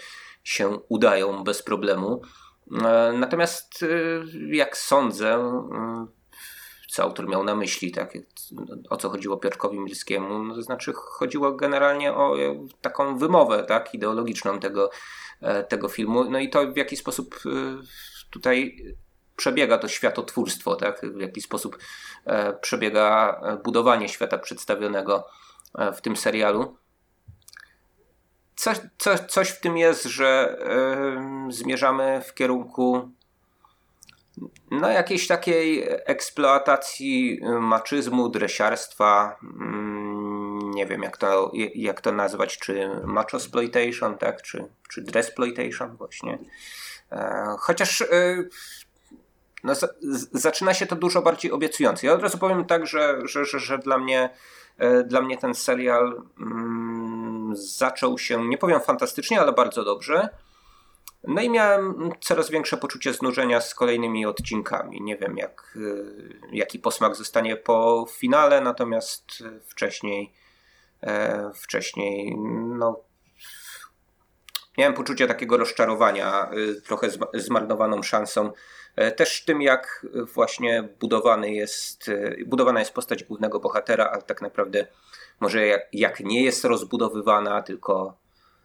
[0.45, 2.22] się udają bez problemu.
[2.85, 5.39] E, natomiast y, jak sądzę,
[6.93, 8.18] co autor miał na myśli, tak,
[8.90, 13.95] o co chodziło Piotrkowi Milskiemu, no, to znaczy chodziło generalnie o e, taką wymowę tak,
[13.95, 14.90] ideologiczną tego,
[15.40, 17.49] e, tego filmu, no i to w jaki sposób e,
[18.30, 18.84] tutaj
[19.36, 21.78] przebiega to światotwórstwo, tak, w jaki sposób
[22.61, 25.26] przebiega budowanie świata przedstawionego
[25.97, 26.76] w tym serialu.
[29.28, 30.59] Coś, w tym jest, że
[31.51, 33.12] zmierzamy w kierunku
[34.70, 42.59] no, jakiejś takiej eksploatacji y, maczyzmu, dresiarstwa, mm, nie wiem jak to, jak to nazwać,
[42.59, 46.39] czy machosploitation, tak, czy, czy dressploitation właśnie.
[47.12, 48.49] E, chociaż y,
[49.64, 49.74] no,
[50.33, 52.07] zaczyna się to dużo bardziej obiecująco.
[52.07, 54.30] Ja od razu powiem tak, że, że, że, że dla, mnie,
[54.78, 60.28] e, dla mnie ten serial mm, zaczął się, nie powiem fantastycznie, ale bardzo dobrze.
[61.24, 65.02] No i miałem coraz większe poczucie znużenia z kolejnymi odcinkami.
[65.02, 69.24] Nie wiem, jak, y, jaki posmak zostanie po finale, natomiast
[69.68, 70.32] wcześniej,
[71.02, 72.36] e, wcześniej,
[72.78, 73.00] no,
[74.78, 78.52] miałem poczucie takiego rozczarowania, y, trochę zmarnowaną szansą.
[78.96, 84.42] E, też tym, jak właśnie budowany jest, y, budowana jest postać głównego bohatera, ale tak
[84.42, 84.86] naprawdę
[85.40, 88.21] może jak, jak nie jest rozbudowywana, tylko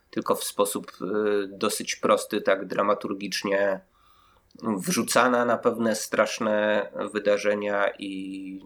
[0.09, 3.81] tylko w sposób y, dosyć prosty, tak dramaturgicznie
[4.63, 8.61] wrzucana na pewne straszne wydarzenia i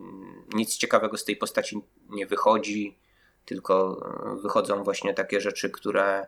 [0.53, 2.97] nic ciekawego z tej postaci nie wychodzi.
[3.45, 4.01] tylko
[4.35, 6.27] e, wychodzą właśnie takie rzeczy, które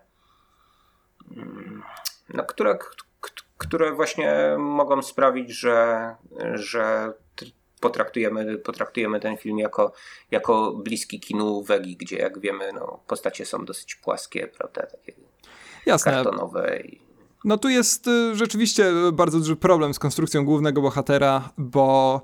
[1.31, 1.83] mm,
[2.29, 2.77] no, które,
[3.57, 6.15] które właśnie mogą sprawić, że,
[6.53, 7.13] że
[7.83, 9.93] potraktujemy, potraktujemy ten film jako,
[10.31, 15.13] jako bliski kinu Wegi, gdzie jak wiemy, no, postacie są dosyć płaskie, prawda, takie
[15.85, 16.11] Jasne.
[16.11, 16.79] kartonowe.
[16.79, 17.01] I...
[17.45, 22.21] No tu jest y, rzeczywiście bardzo duży problem z konstrukcją głównego bohatera, bo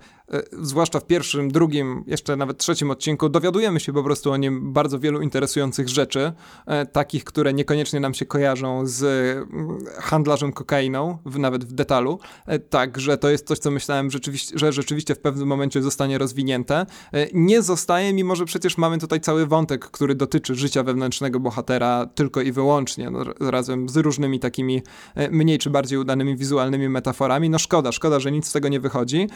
[0.61, 4.99] zwłaszcza w pierwszym, drugim, jeszcze nawet trzecim odcinku, dowiadujemy się po prostu o nim bardzo
[4.99, 6.33] wielu interesujących rzeczy,
[6.65, 12.19] e, takich, które niekoniecznie nam się kojarzą z mm, handlarzem kokainą, nawet w detalu.
[12.45, 16.17] E, tak, że to jest coś, co myślałem, rzeczywiście, że rzeczywiście w pewnym momencie zostanie
[16.17, 16.85] rozwinięte.
[17.33, 22.41] Nie zostaje, mimo że przecież mamy tutaj cały wątek, który dotyczy życia wewnętrznego bohatera tylko
[22.41, 24.81] i wyłącznie, no, razem z różnymi takimi
[25.31, 27.49] mniej czy bardziej udanymi wizualnymi metaforami.
[27.49, 29.27] No szkoda, szkoda, że nic z tego nie wychodzi.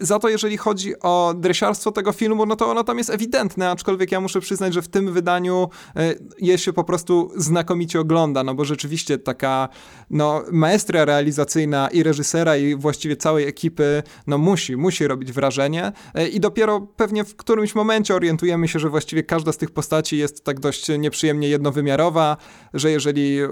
[0.00, 4.12] Za to jeżeli chodzi o dresiarstwo tego filmu, no to ono tam jest ewidentne, aczkolwiek
[4.12, 8.54] ja muszę przyznać, że w tym wydaniu e, je się po prostu znakomicie ogląda, no
[8.54, 9.68] bo rzeczywiście taka
[10.10, 16.28] no, maestria realizacyjna i reżysera i właściwie całej ekipy, no musi, musi robić wrażenie e,
[16.28, 20.44] i dopiero pewnie w którymś momencie orientujemy się, że właściwie każda z tych postaci jest
[20.44, 22.36] tak dość nieprzyjemnie jednowymiarowa,
[22.74, 23.48] że jeżeli e,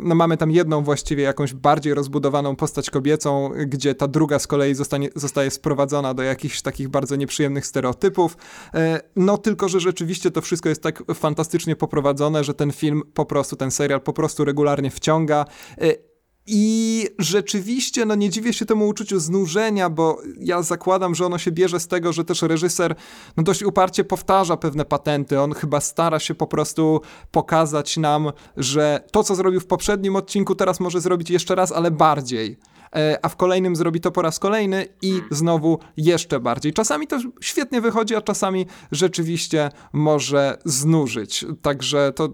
[0.00, 4.74] no mamy tam jedną właściwie jakąś bardziej rozbudowaną postać kobiecą, gdzie ta druga z kolei
[4.74, 8.36] zostanie, zostaje sprowadzona do jakichś takich bardzo nieprzyjemnych stereotypów.
[8.74, 13.26] E, no tylko, że rzeczywiście to wszystko jest tak fantastycznie poprowadzone, że ten film po
[13.26, 15.44] prostu, ten serial po prostu regularnie wciąga.
[15.80, 16.08] E,
[16.50, 21.52] i rzeczywiście, no nie dziwię się temu uczuciu znużenia, bo ja zakładam, że ono się
[21.52, 22.94] bierze z tego, że też reżyser
[23.36, 25.40] no dość uparcie powtarza pewne patenty.
[25.40, 27.00] On chyba stara się po prostu
[27.30, 31.90] pokazać nam, że to, co zrobił w poprzednim odcinku, teraz może zrobić jeszcze raz, ale
[31.90, 32.58] bardziej.
[32.96, 36.72] E, a w kolejnym zrobi to po raz kolejny i znowu jeszcze bardziej.
[36.72, 41.46] Czasami to świetnie wychodzi, a czasami rzeczywiście może znużyć.
[41.62, 42.28] Także to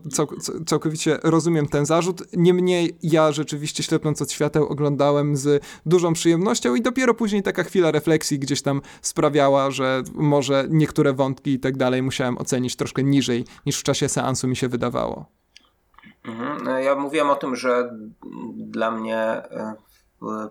[0.66, 2.22] całkowicie rozumiem ten zarzut.
[2.32, 7.90] Niemniej ja rzeczywiście ślepnąc od świateł oglądałem z dużą przyjemnością i dopiero później taka chwila
[7.90, 13.44] refleksji gdzieś tam sprawiała, że może niektóre wątki i tak dalej musiałem ocenić troszkę niżej
[13.66, 15.26] niż w czasie seansu mi się wydawało.
[16.24, 16.84] Mhm.
[16.84, 17.90] Ja mówiłem o tym, że
[18.57, 19.74] dla mnie e,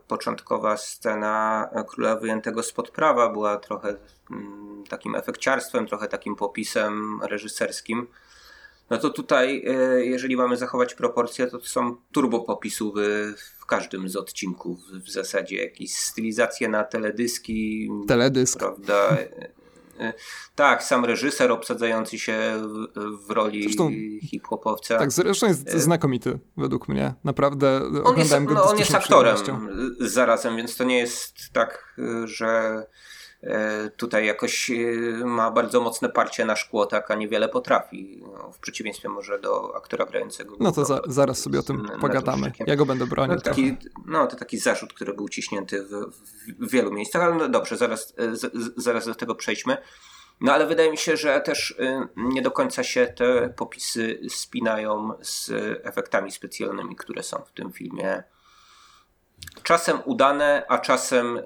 [0.08, 3.96] początkowa scena Króla Wyjętego spod prawa była trochę
[4.32, 8.08] mm, takim efekciarstwem, trochę takim popisem reżyserskim.
[8.90, 12.84] No to tutaj, e, jeżeli mamy zachować proporcje, to, to są turbopopisy
[13.60, 14.80] w każdym z odcinków.
[15.06, 17.90] W zasadzie jakieś stylizacje na teledyski.
[18.08, 18.60] Teledysk.
[18.60, 19.10] Prawda?
[20.00, 20.14] E,
[20.56, 22.38] tak, sam reżyser obsadzający się
[22.96, 23.92] w, w roli zresztą,
[24.22, 24.98] hip-hopowca.
[24.98, 27.14] Tak, zresztą jest e, znakomity według mnie.
[27.24, 29.38] Naprawdę on oglądałem jest, go no, On jest aktorem
[30.00, 32.86] zarazem, więc to nie jest tak, że e,
[33.98, 34.72] tutaj jakoś
[35.26, 38.24] ma bardzo mocne parcie na szkło, tak, a niewiele potrafi.
[38.34, 40.56] No, w przeciwieństwie może do aktora grającego.
[40.60, 42.52] No to za, zaraz sobie o tym pogadamy.
[42.68, 43.36] Ja go będę bronił.
[43.36, 45.90] No, taki, no to taki zarzut, który był ciśnięty w,
[46.60, 49.78] w wielu miejscach, ale no dobrze, zaraz, z, zaraz do tego przejdźmy.
[50.42, 51.76] No ale wydaje mi się, że też
[52.16, 55.52] nie do końca się te popisy spinają z
[55.84, 58.24] efektami specjalnymi, które są w tym filmie.
[59.64, 61.44] Czasem udane, a czasem yy,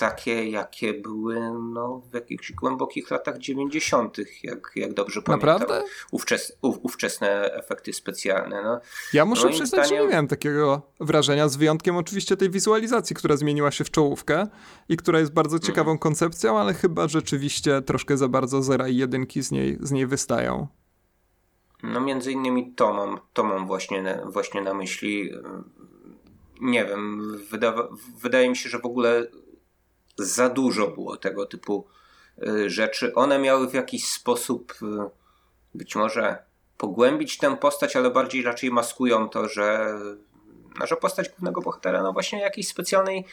[0.00, 1.40] takie, jakie były
[1.72, 5.48] no, w jakichś głębokich latach 90., jak, jak dobrze pamiętam.
[5.48, 5.82] Naprawdę?
[6.10, 8.62] Ówczes, ów, ówczesne efekty specjalne.
[8.62, 8.80] No.
[9.12, 10.02] Ja muszę Moim przyznać, zdaniem...
[10.02, 14.46] że nie miałem takiego wrażenia, z wyjątkiem oczywiście tej wizualizacji, która zmieniła się w czołówkę
[14.88, 15.66] i która jest bardzo mhm.
[15.66, 20.06] ciekawą koncepcją, ale chyba rzeczywiście troszkę za bardzo zera i jedynki z niej, z niej
[20.06, 20.66] wystają.
[21.82, 25.30] No między innymi to mam, to mam właśnie, właśnie na myśli.
[26.60, 27.88] Nie wiem, wydawa,
[28.22, 29.26] wydaje mi się, że w ogóle
[30.20, 31.86] za dużo było tego typu
[32.42, 33.14] y, rzeczy.
[33.14, 34.86] One miały w jakiś sposób y,
[35.74, 36.38] być może
[36.78, 39.98] pogłębić tę postać, ale bardziej raczej maskują to, że,
[40.80, 43.24] no, że postać głównego bohatera no właśnie jakiejś specjalnej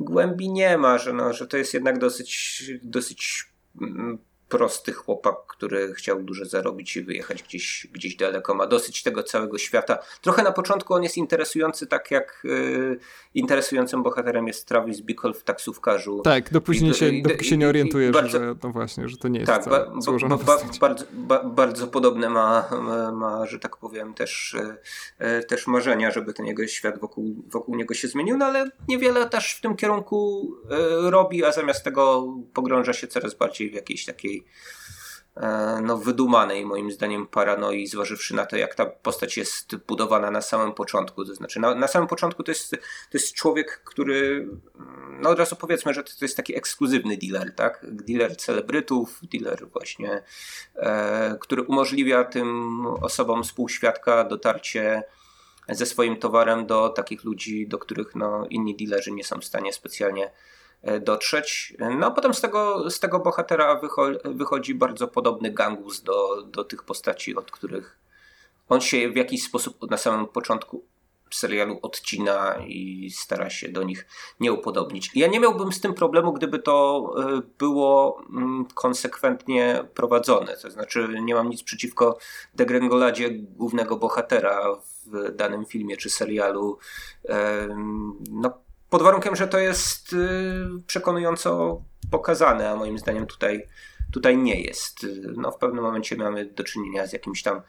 [0.00, 3.44] głębi nie ma, że, no, że to jest jednak dosyć, dosyć
[3.80, 4.18] mm,
[4.52, 8.54] prosty chłopak, który chciał dużo zarobić i wyjechać gdzieś, gdzieś daleko.
[8.54, 9.98] Ma dosyć tego całego świata.
[10.20, 12.98] Trochę na początku on jest interesujący, tak jak y,
[13.34, 16.20] interesującym bohaterem jest Travis Bickle w taksówkarzu.
[16.24, 19.52] Tak, dopóki się, dopóki się nie orientujesz, bardzo, że to właśnie, że to nie jest
[19.52, 19.86] tak, ba,
[20.28, 21.04] ba, ba, bardzo,
[21.44, 22.68] bardzo podobne ma,
[23.12, 24.56] ma, że tak powiem, też,
[25.20, 29.28] y, też marzenia, żeby ten jego świat wokół, wokół niego się zmienił, no ale niewiele
[29.28, 30.48] też w tym kierunku
[31.06, 34.41] y, robi, a zamiast tego pogrąża się coraz bardziej w jakiejś takiej
[35.36, 40.40] e, no, wydumanej moim zdaniem paranoi, zważywszy na to, jak ta postać jest budowana na
[40.40, 41.24] samym początku.
[41.24, 42.78] To znaczy, na, na samym początku to jest, to
[43.12, 44.48] jest człowiek, który,
[45.20, 47.86] no od razu powiedzmy, że to, to jest taki ekskluzywny dealer, tak?
[47.88, 50.22] Dealer celebrytów, dealer właśnie,
[50.76, 55.02] e, który umożliwia tym osobom współświadka dotarcie
[55.68, 59.72] ze swoim towarem do takich ludzi, do których no, inni dealerzy nie są w stanie
[59.72, 60.30] specjalnie
[61.00, 61.76] dotrzeć.
[61.98, 63.80] No a potem z tego, z tego bohatera
[64.24, 67.98] wychodzi bardzo podobny gangus do, do tych postaci, od których
[68.68, 70.84] on się w jakiś sposób na samym początku
[71.30, 74.06] serialu odcina i stara się do nich
[74.40, 75.10] nie upodobnić.
[75.14, 80.56] Ja nie miałbym z tym problemu, gdyby to e, było mm, konsekwentnie prowadzone.
[80.56, 82.18] To znaczy, nie mam nic przeciwko
[82.54, 84.76] degrengoladzie głównego bohatera
[85.06, 86.78] w danym filmie czy serialu.
[88.30, 88.58] No,
[88.92, 90.16] pod warunkiem, że to jest y,
[90.86, 93.66] przekonująco pokazane, a moim zdaniem tutaj,
[94.12, 95.06] tutaj nie jest.
[95.36, 97.62] No, w pewnym momencie mamy do czynienia z jakimś tam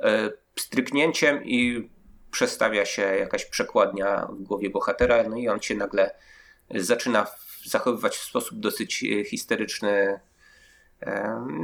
[0.00, 1.90] e, stryknięciem i
[2.30, 6.14] przestawia się jakaś przekładnia w głowie bohatera, no i on się nagle
[6.70, 7.26] zaczyna
[7.64, 10.20] zachowywać w sposób dosyć e, histeryczny,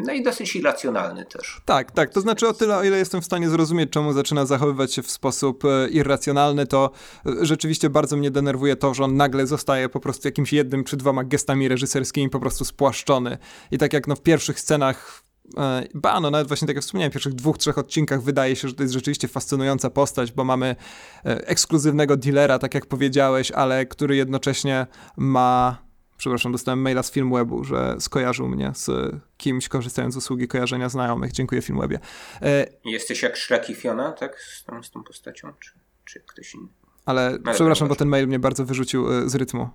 [0.06, 1.60] no i dosyć irracjonalny też.
[1.64, 2.10] Tak, tak.
[2.10, 5.10] To znaczy o tyle, o ile jestem w stanie zrozumieć, czemu zaczyna zachowywać się w
[5.10, 6.90] sposób e, irracjonalny, to
[7.26, 10.96] e, rzeczywiście bardzo mnie denerwuje to, że on nagle zostaje po prostu jakimś jednym czy
[10.96, 13.38] dwoma gestami reżyserskimi po prostu spłaszczony.
[13.70, 15.22] I tak jak no w pierwszych scenach
[15.56, 18.68] e, Ba, no nawet właśnie tak jak wspomniałem, w pierwszych dwóch, trzech odcinkach wydaje się,
[18.68, 20.76] że to jest rzeczywiście fascynująca postać, bo mamy
[21.24, 24.86] ekskluzywnego dealera, tak jak powiedziałeś, ale który jednocześnie
[25.16, 25.87] ma
[26.18, 28.90] Przepraszam, dostałem maila z Filmwebu, że skojarzył mnie z
[29.36, 31.32] kimś korzystając z usługi kojarzenia znajomych.
[31.32, 31.98] Dziękuję Filmwebie.
[32.42, 32.66] E...
[32.84, 34.40] Jesteś jak Shrek i Fiona, tak?
[34.40, 35.52] Z tą, z tą postacią?
[35.60, 35.70] Czy,
[36.04, 36.68] czy ktoś inny?
[37.06, 39.68] Ale, Ale przepraszam, bo ten mail mnie bardzo wyrzucił e, z rytmu.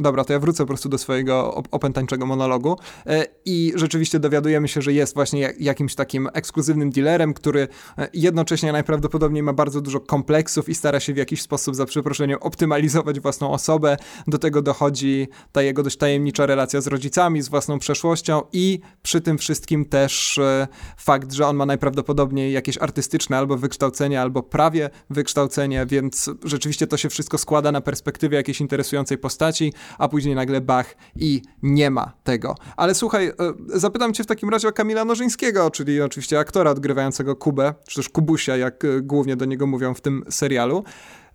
[0.00, 2.76] Dobra, to ja wrócę po prostu do swojego opętańczego monologu.
[3.06, 7.68] E, I rzeczywiście dowiadujemy się, że jest właśnie jakimś takim ekskluzywnym dealerem, który
[7.98, 12.38] e, jednocześnie najprawdopodobniej ma bardzo dużo kompleksów i stara się w jakiś sposób, za przeproszeniem,
[12.40, 13.96] optymalizować własną osobę.
[14.26, 19.20] Do tego dochodzi ta jego dość tajemnicza relacja z rodzicami, z własną przeszłością i przy
[19.20, 24.90] tym wszystkim też e, fakt, że on ma najprawdopodobniej jakieś artystyczne albo wykształcenie, albo prawie
[25.10, 30.60] wykształcenie, więc rzeczywiście to się wszystko składa na perspektywie jakiejś interesującej postaci a później nagle
[30.60, 32.54] bach i nie ma tego.
[32.76, 33.32] Ale słuchaj, e,
[33.66, 38.08] zapytam cię w takim razie o Kamila Nożyńskiego, czyli oczywiście aktora odgrywającego Kubę, czy też
[38.08, 40.84] Kubusia, jak e, głównie do niego mówią w tym serialu.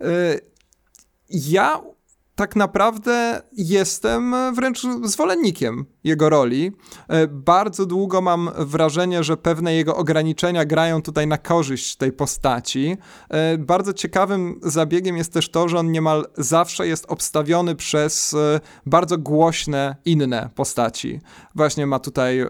[0.02, 0.40] E,
[1.30, 1.82] ja
[2.36, 6.72] tak naprawdę jestem wręcz zwolennikiem jego roli.
[7.08, 12.98] E, bardzo długo mam wrażenie, że pewne jego ograniczenia grają tutaj na korzyść tej postaci.
[13.30, 18.60] E, bardzo ciekawym zabiegiem jest też to, że on niemal zawsze jest obstawiony przez e,
[18.86, 21.20] bardzo głośne inne postaci.
[21.56, 22.46] Właśnie ma tutaj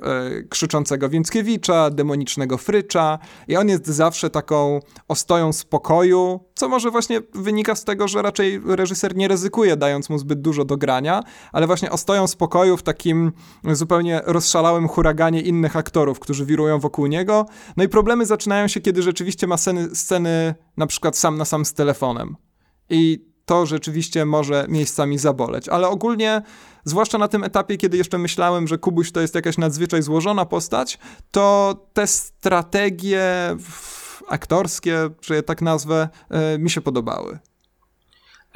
[0.49, 7.75] krzyczącego Więckiewicza, demonicznego Frycza i on jest zawsze taką ostoją spokoju, co może właśnie wynika
[7.75, 11.91] z tego, że raczej reżyser nie ryzykuje dając mu zbyt dużo do grania, ale właśnie
[11.91, 13.31] ostoją spokoju w takim
[13.71, 17.45] zupełnie rozszalałym huraganie innych aktorów, którzy wirują wokół niego.
[17.77, 21.65] No i problemy zaczynają się, kiedy rzeczywiście ma sceny, sceny na przykład sam na sam
[21.65, 22.35] z telefonem.
[22.89, 25.69] I to rzeczywiście może miejscami zaboleć.
[25.69, 26.41] Ale ogólnie,
[26.85, 30.99] zwłaszcza na tym etapie, kiedy jeszcze myślałem, że Kubuś to jest jakaś nadzwyczaj złożona postać,
[31.31, 33.25] to te strategie
[34.27, 37.39] aktorskie, że je tak nazwę, e, mi się podobały.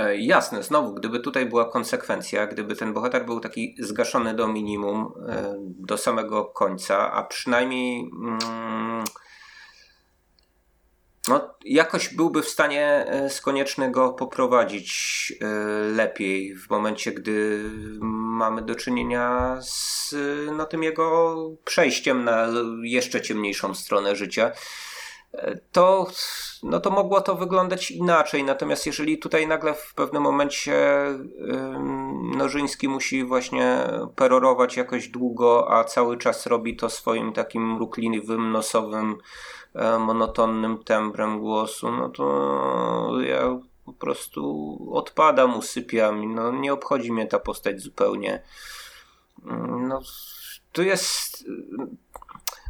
[0.02, 5.14] E, jasne, znowu, gdyby tutaj była konsekwencja, gdyby ten bohater był taki zgaszony do minimum,
[5.30, 9.04] e, do samego końca, a przynajmniej mm,
[11.28, 15.34] no, jakoś byłby w stanie e, z konieczny go poprowadzić
[15.96, 17.64] lepiej w momencie, gdy
[18.02, 20.16] mamy do czynienia z
[20.58, 21.36] no, tym jego
[21.66, 22.48] przejściem na
[22.84, 24.52] jeszcze ciemniejszą stronę życia.
[25.72, 26.08] To,
[26.64, 28.44] no to mogło to wyglądać inaczej.
[28.44, 31.06] Natomiast jeżeli tutaj nagle w pewnym momencie
[32.38, 33.78] Nożyński musi właśnie
[34.16, 39.18] perorować jakoś długo, a cały czas robi to swoim takim rukliwym, nosowym,
[39.76, 46.36] e, monotonnym tembrem głosu, no to ja po prostu odpadam, usypiam.
[46.36, 48.44] No, nie obchodzi mnie ta postać zupełnie.
[49.80, 50.02] No,
[50.72, 51.46] tu jest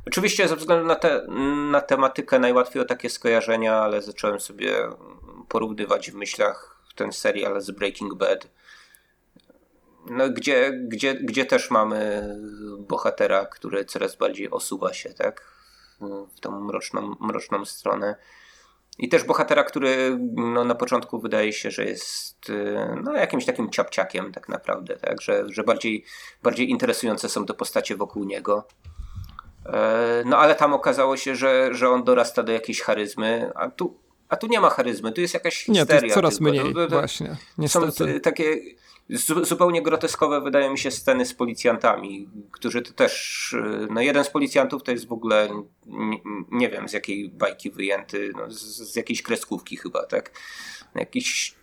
[0.08, 1.26] Oczywiście ze względu na, te,
[1.72, 4.74] na tematykę najłatwiej o takie skojarzenia, ale zacząłem sobie
[5.50, 8.48] porównywać w myślach ten serial z Breaking Bad.
[10.10, 12.30] No, gdzie, gdzie, gdzie też mamy
[12.80, 15.52] bohatera, który coraz bardziej osuwa się, tak?
[16.36, 18.16] W tą mroczną, mroczną stronę.
[18.98, 22.52] I też bohatera, który no, na początku wydaje się, że jest
[23.04, 25.22] no, jakimś takim ciapciakiem tak naprawdę, tak?
[25.22, 26.06] Że, że bardziej,
[26.44, 28.68] bardziej interesujące są te postacie wokół niego.
[29.66, 34.00] E, no ale tam okazało się, że, że on dorasta do jakiejś charyzmy, a tu,
[34.30, 35.82] a tu nie ma charyzmy, tu jest jakaś histeria.
[35.82, 36.52] Nie, to jest coraz tylko.
[36.52, 37.92] mniej, to, to, właśnie, niestety.
[37.92, 38.58] Są takie
[39.44, 43.56] zupełnie groteskowe wydają mi się sceny z policjantami, którzy to też,
[43.90, 45.50] no jeden z policjantów to jest w ogóle,
[45.86, 46.20] nie,
[46.52, 50.32] nie wiem z jakiej bajki wyjęty, no z, z, jakiejś kreskówki chyba, tak?
[50.96, 51.56] Jakiś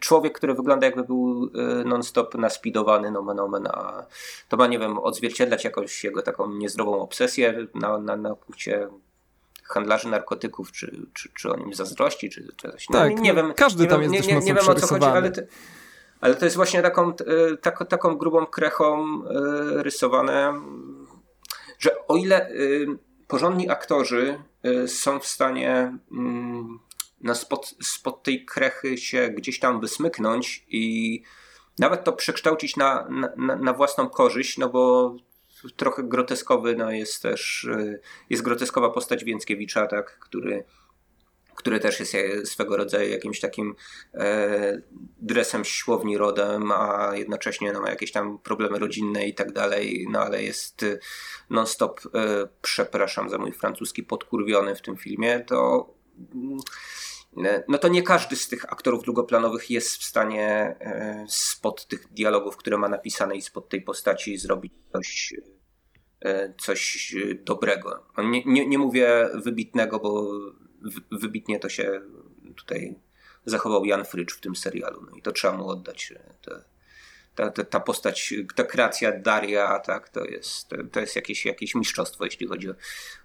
[0.00, 4.06] człowiek, który wygląda jakby był e, non-stop naspidowany, nomen omen, a
[4.48, 8.88] to ma, nie wiem, odzwierciedlać jakąś jego taką niezdrową obsesję na, na, na punkcie
[9.64, 12.88] handlarzy narkotyków, czy, czy, czy o nim zazdrości, czy, czy coś.
[12.88, 13.54] No, tak, nie, nie wiem.
[13.56, 15.46] Każdy nie tam wiem, jest nie, nie, nie, wiem o co chodzi, ale, te,
[16.20, 19.22] ale to jest właśnie taką, e, tak, taką grubą krechą
[19.76, 20.60] rysowane,
[21.78, 22.50] że o ile
[23.28, 24.38] porządni aktorzy
[24.86, 26.78] są w stanie mm,
[27.20, 31.22] no spod, spod tej krechy się gdzieś tam wysmyknąć i
[31.78, 35.14] nawet to przekształcić na, na, na własną korzyść, no bo
[35.76, 38.00] trochę groteskowy no jest też, y,
[38.30, 40.64] jest groteskowa postać Więckiewicza, tak, który
[41.58, 43.74] który też jest swego rodzaju jakimś takim
[44.14, 44.82] e,
[45.20, 50.20] dresem siłowni rodem, a jednocześnie no, ma jakieś tam problemy rodzinne i tak dalej, no
[50.20, 50.98] ale jest y,
[51.50, 55.88] non-stop, e, przepraszam za mój francuski, podkurwiony w tym filmie, to
[57.68, 62.56] no to nie każdy z tych aktorów długoplanowych jest w stanie e, spod tych dialogów,
[62.56, 65.34] które ma napisane i spod tej postaci zrobić coś,
[66.20, 67.14] e, coś
[67.44, 68.06] dobrego.
[68.18, 70.30] Nie, nie, nie mówię wybitnego, bo
[71.12, 72.00] wybitnie to się
[72.56, 72.94] tutaj
[73.44, 75.06] zachował Jan Frycz w tym serialu.
[75.10, 76.12] No i to trzeba mu oddać.
[76.12, 76.64] E, te,
[77.34, 82.24] ta, ta, ta, postać, ta kreacja Daria, tak, to jest, to jest jakieś, jakieś mistrzostwo,
[82.24, 82.74] jeśli chodzi o,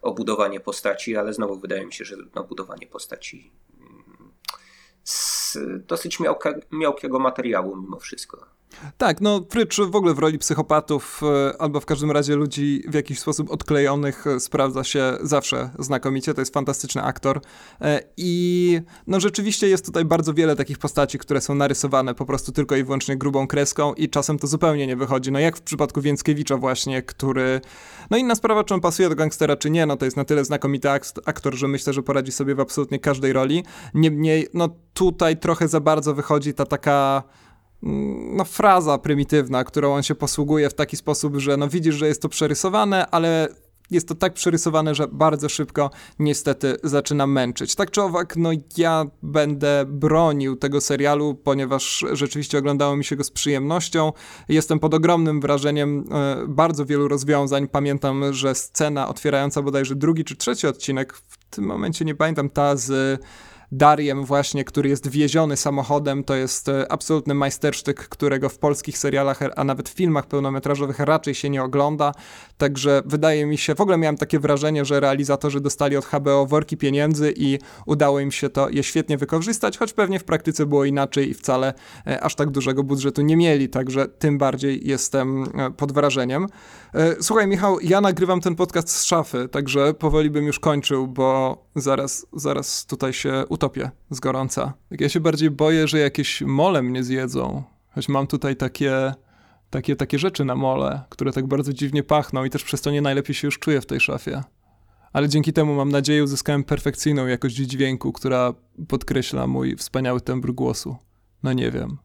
[0.01, 3.51] o budowanie postaci, ale znowu wydaje mi się, że no, budowanie postaci
[5.03, 5.57] z
[5.88, 8.45] dosyć miałka, miałkiego materiału mimo wszystko.
[8.97, 12.93] Tak, no Frycz w ogóle w roli psychopatów, e, albo w każdym razie ludzi w
[12.93, 17.41] jakiś sposób odklejonych e, sprawdza się zawsze znakomicie, to jest fantastyczny aktor.
[17.81, 22.51] E, i no rzeczywiście jest tutaj bardzo wiele takich postaci, które są narysowane po prostu
[22.51, 26.01] tylko i wyłącznie grubą kreską i czasem to zupełnie nie wychodzi, no jak w przypadku
[26.01, 27.61] Więckiewicza właśnie, który,
[28.11, 30.45] no inna sprawa, czy on pasuje do gangstera, czy nie, no to jest na tyle
[30.45, 30.89] znakomity
[31.25, 33.63] aktor, że myślę, że poradzi sobie w absolutnie każdej roli,
[33.93, 37.23] niemniej, no tutaj trochę za bardzo wychodzi ta taka
[38.34, 42.22] no, fraza prymitywna, którą on się posługuje w taki sposób, że no widzisz, że jest
[42.22, 43.47] to przerysowane, ale
[43.91, 45.89] jest to tak przerysowane, że bardzo szybko
[46.19, 47.76] niestety zaczyna męczyć.
[47.76, 53.23] Tak czy owak, no ja będę bronił tego serialu, ponieważ rzeczywiście oglądało mi się go
[53.23, 54.11] z przyjemnością.
[54.49, 57.68] Jestem pod ogromnym wrażeniem e, bardzo wielu rozwiązań.
[57.68, 62.76] Pamiętam, że scena otwierająca bodajże drugi czy trzeci odcinek, w tym momencie nie pamiętam, ta
[62.76, 63.22] z
[63.75, 69.39] Dariem właśnie, który jest wieziony samochodem, to jest e, absolutny majstersztyk, którego w polskich serialach,
[69.55, 72.11] a nawet w filmach pełnometrażowych raczej się nie ogląda,
[72.57, 76.77] także wydaje mi się, w ogóle miałem takie wrażenie, że realizatorzy dostali od HBO worki
[76.77, 81.29] pieniędzy i udało im się to je świetnie wykorzystać, choć pewnie w praktyce było inaczej
[81.29, 81.73] i wcale
[82.07, 86.47] e, aż tak dużego budżetu nie mieli, także tym bardziej jestem e, pod wrażeniem.
[87.21, 92.25] Słuchaj Michał, ja nagrywam ten podcast z szafy, także powoli bym już kończył, bo zaraz,
[92.33, 94.73] zaraz tutaj się utopię z gorąca.
[94.91, 97.63] Ja się bardziej boję, że jakieś mole mnie zjedzą.
[97.89, 99.13] Choć mam tutaj takie,
[99.69, 103.01] takie, takie rzeczy na mole, które tak bardzo dziwnie pachną i też przez to nie
[103.01, 104.43] najlepiej się już czuję w tej szafie.
[105.13, 108.53] Ale dzięki temu mam nadzieję uzyskałem perfekcyjną jakość dźwięku, która
[108.87, 110.95] podkreśla mój wspaniały tembr głosu.
[111.43, 111.97] No nie wiem.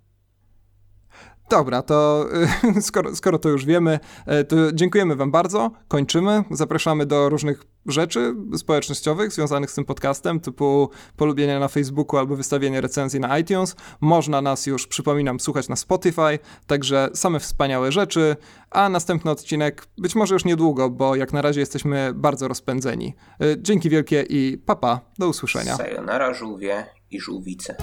[1.51, 2.27] Dobra, to
[2.81, 5.71] skoro, skoro to już wiemy, e, to dziękujemy Wam bardzo.
[5.89, 6.45] Kończymy.
[6.51, 12.81] Zapraszamy do różnych rzeczy społecznościowych związanych z tym podcastem, typu polubienia na Facebooku albo wystawienie
[12.81, 13.77] recenzji na iTunes.
[14.01, 18.37] Można nas już, przypominam, słuchać na Spotify, także same wspaniałe rzeczy,
[18.71, 23.15] a następny odcinek być może już niedługo, bo jak na razie jesteśmy bardzo rozpędzeni.
[23.41, 25.77] E, dzięki wielkie i papa, do usłyszenia.
[25.77, 27.77] Sayonara żółwie i żółwice.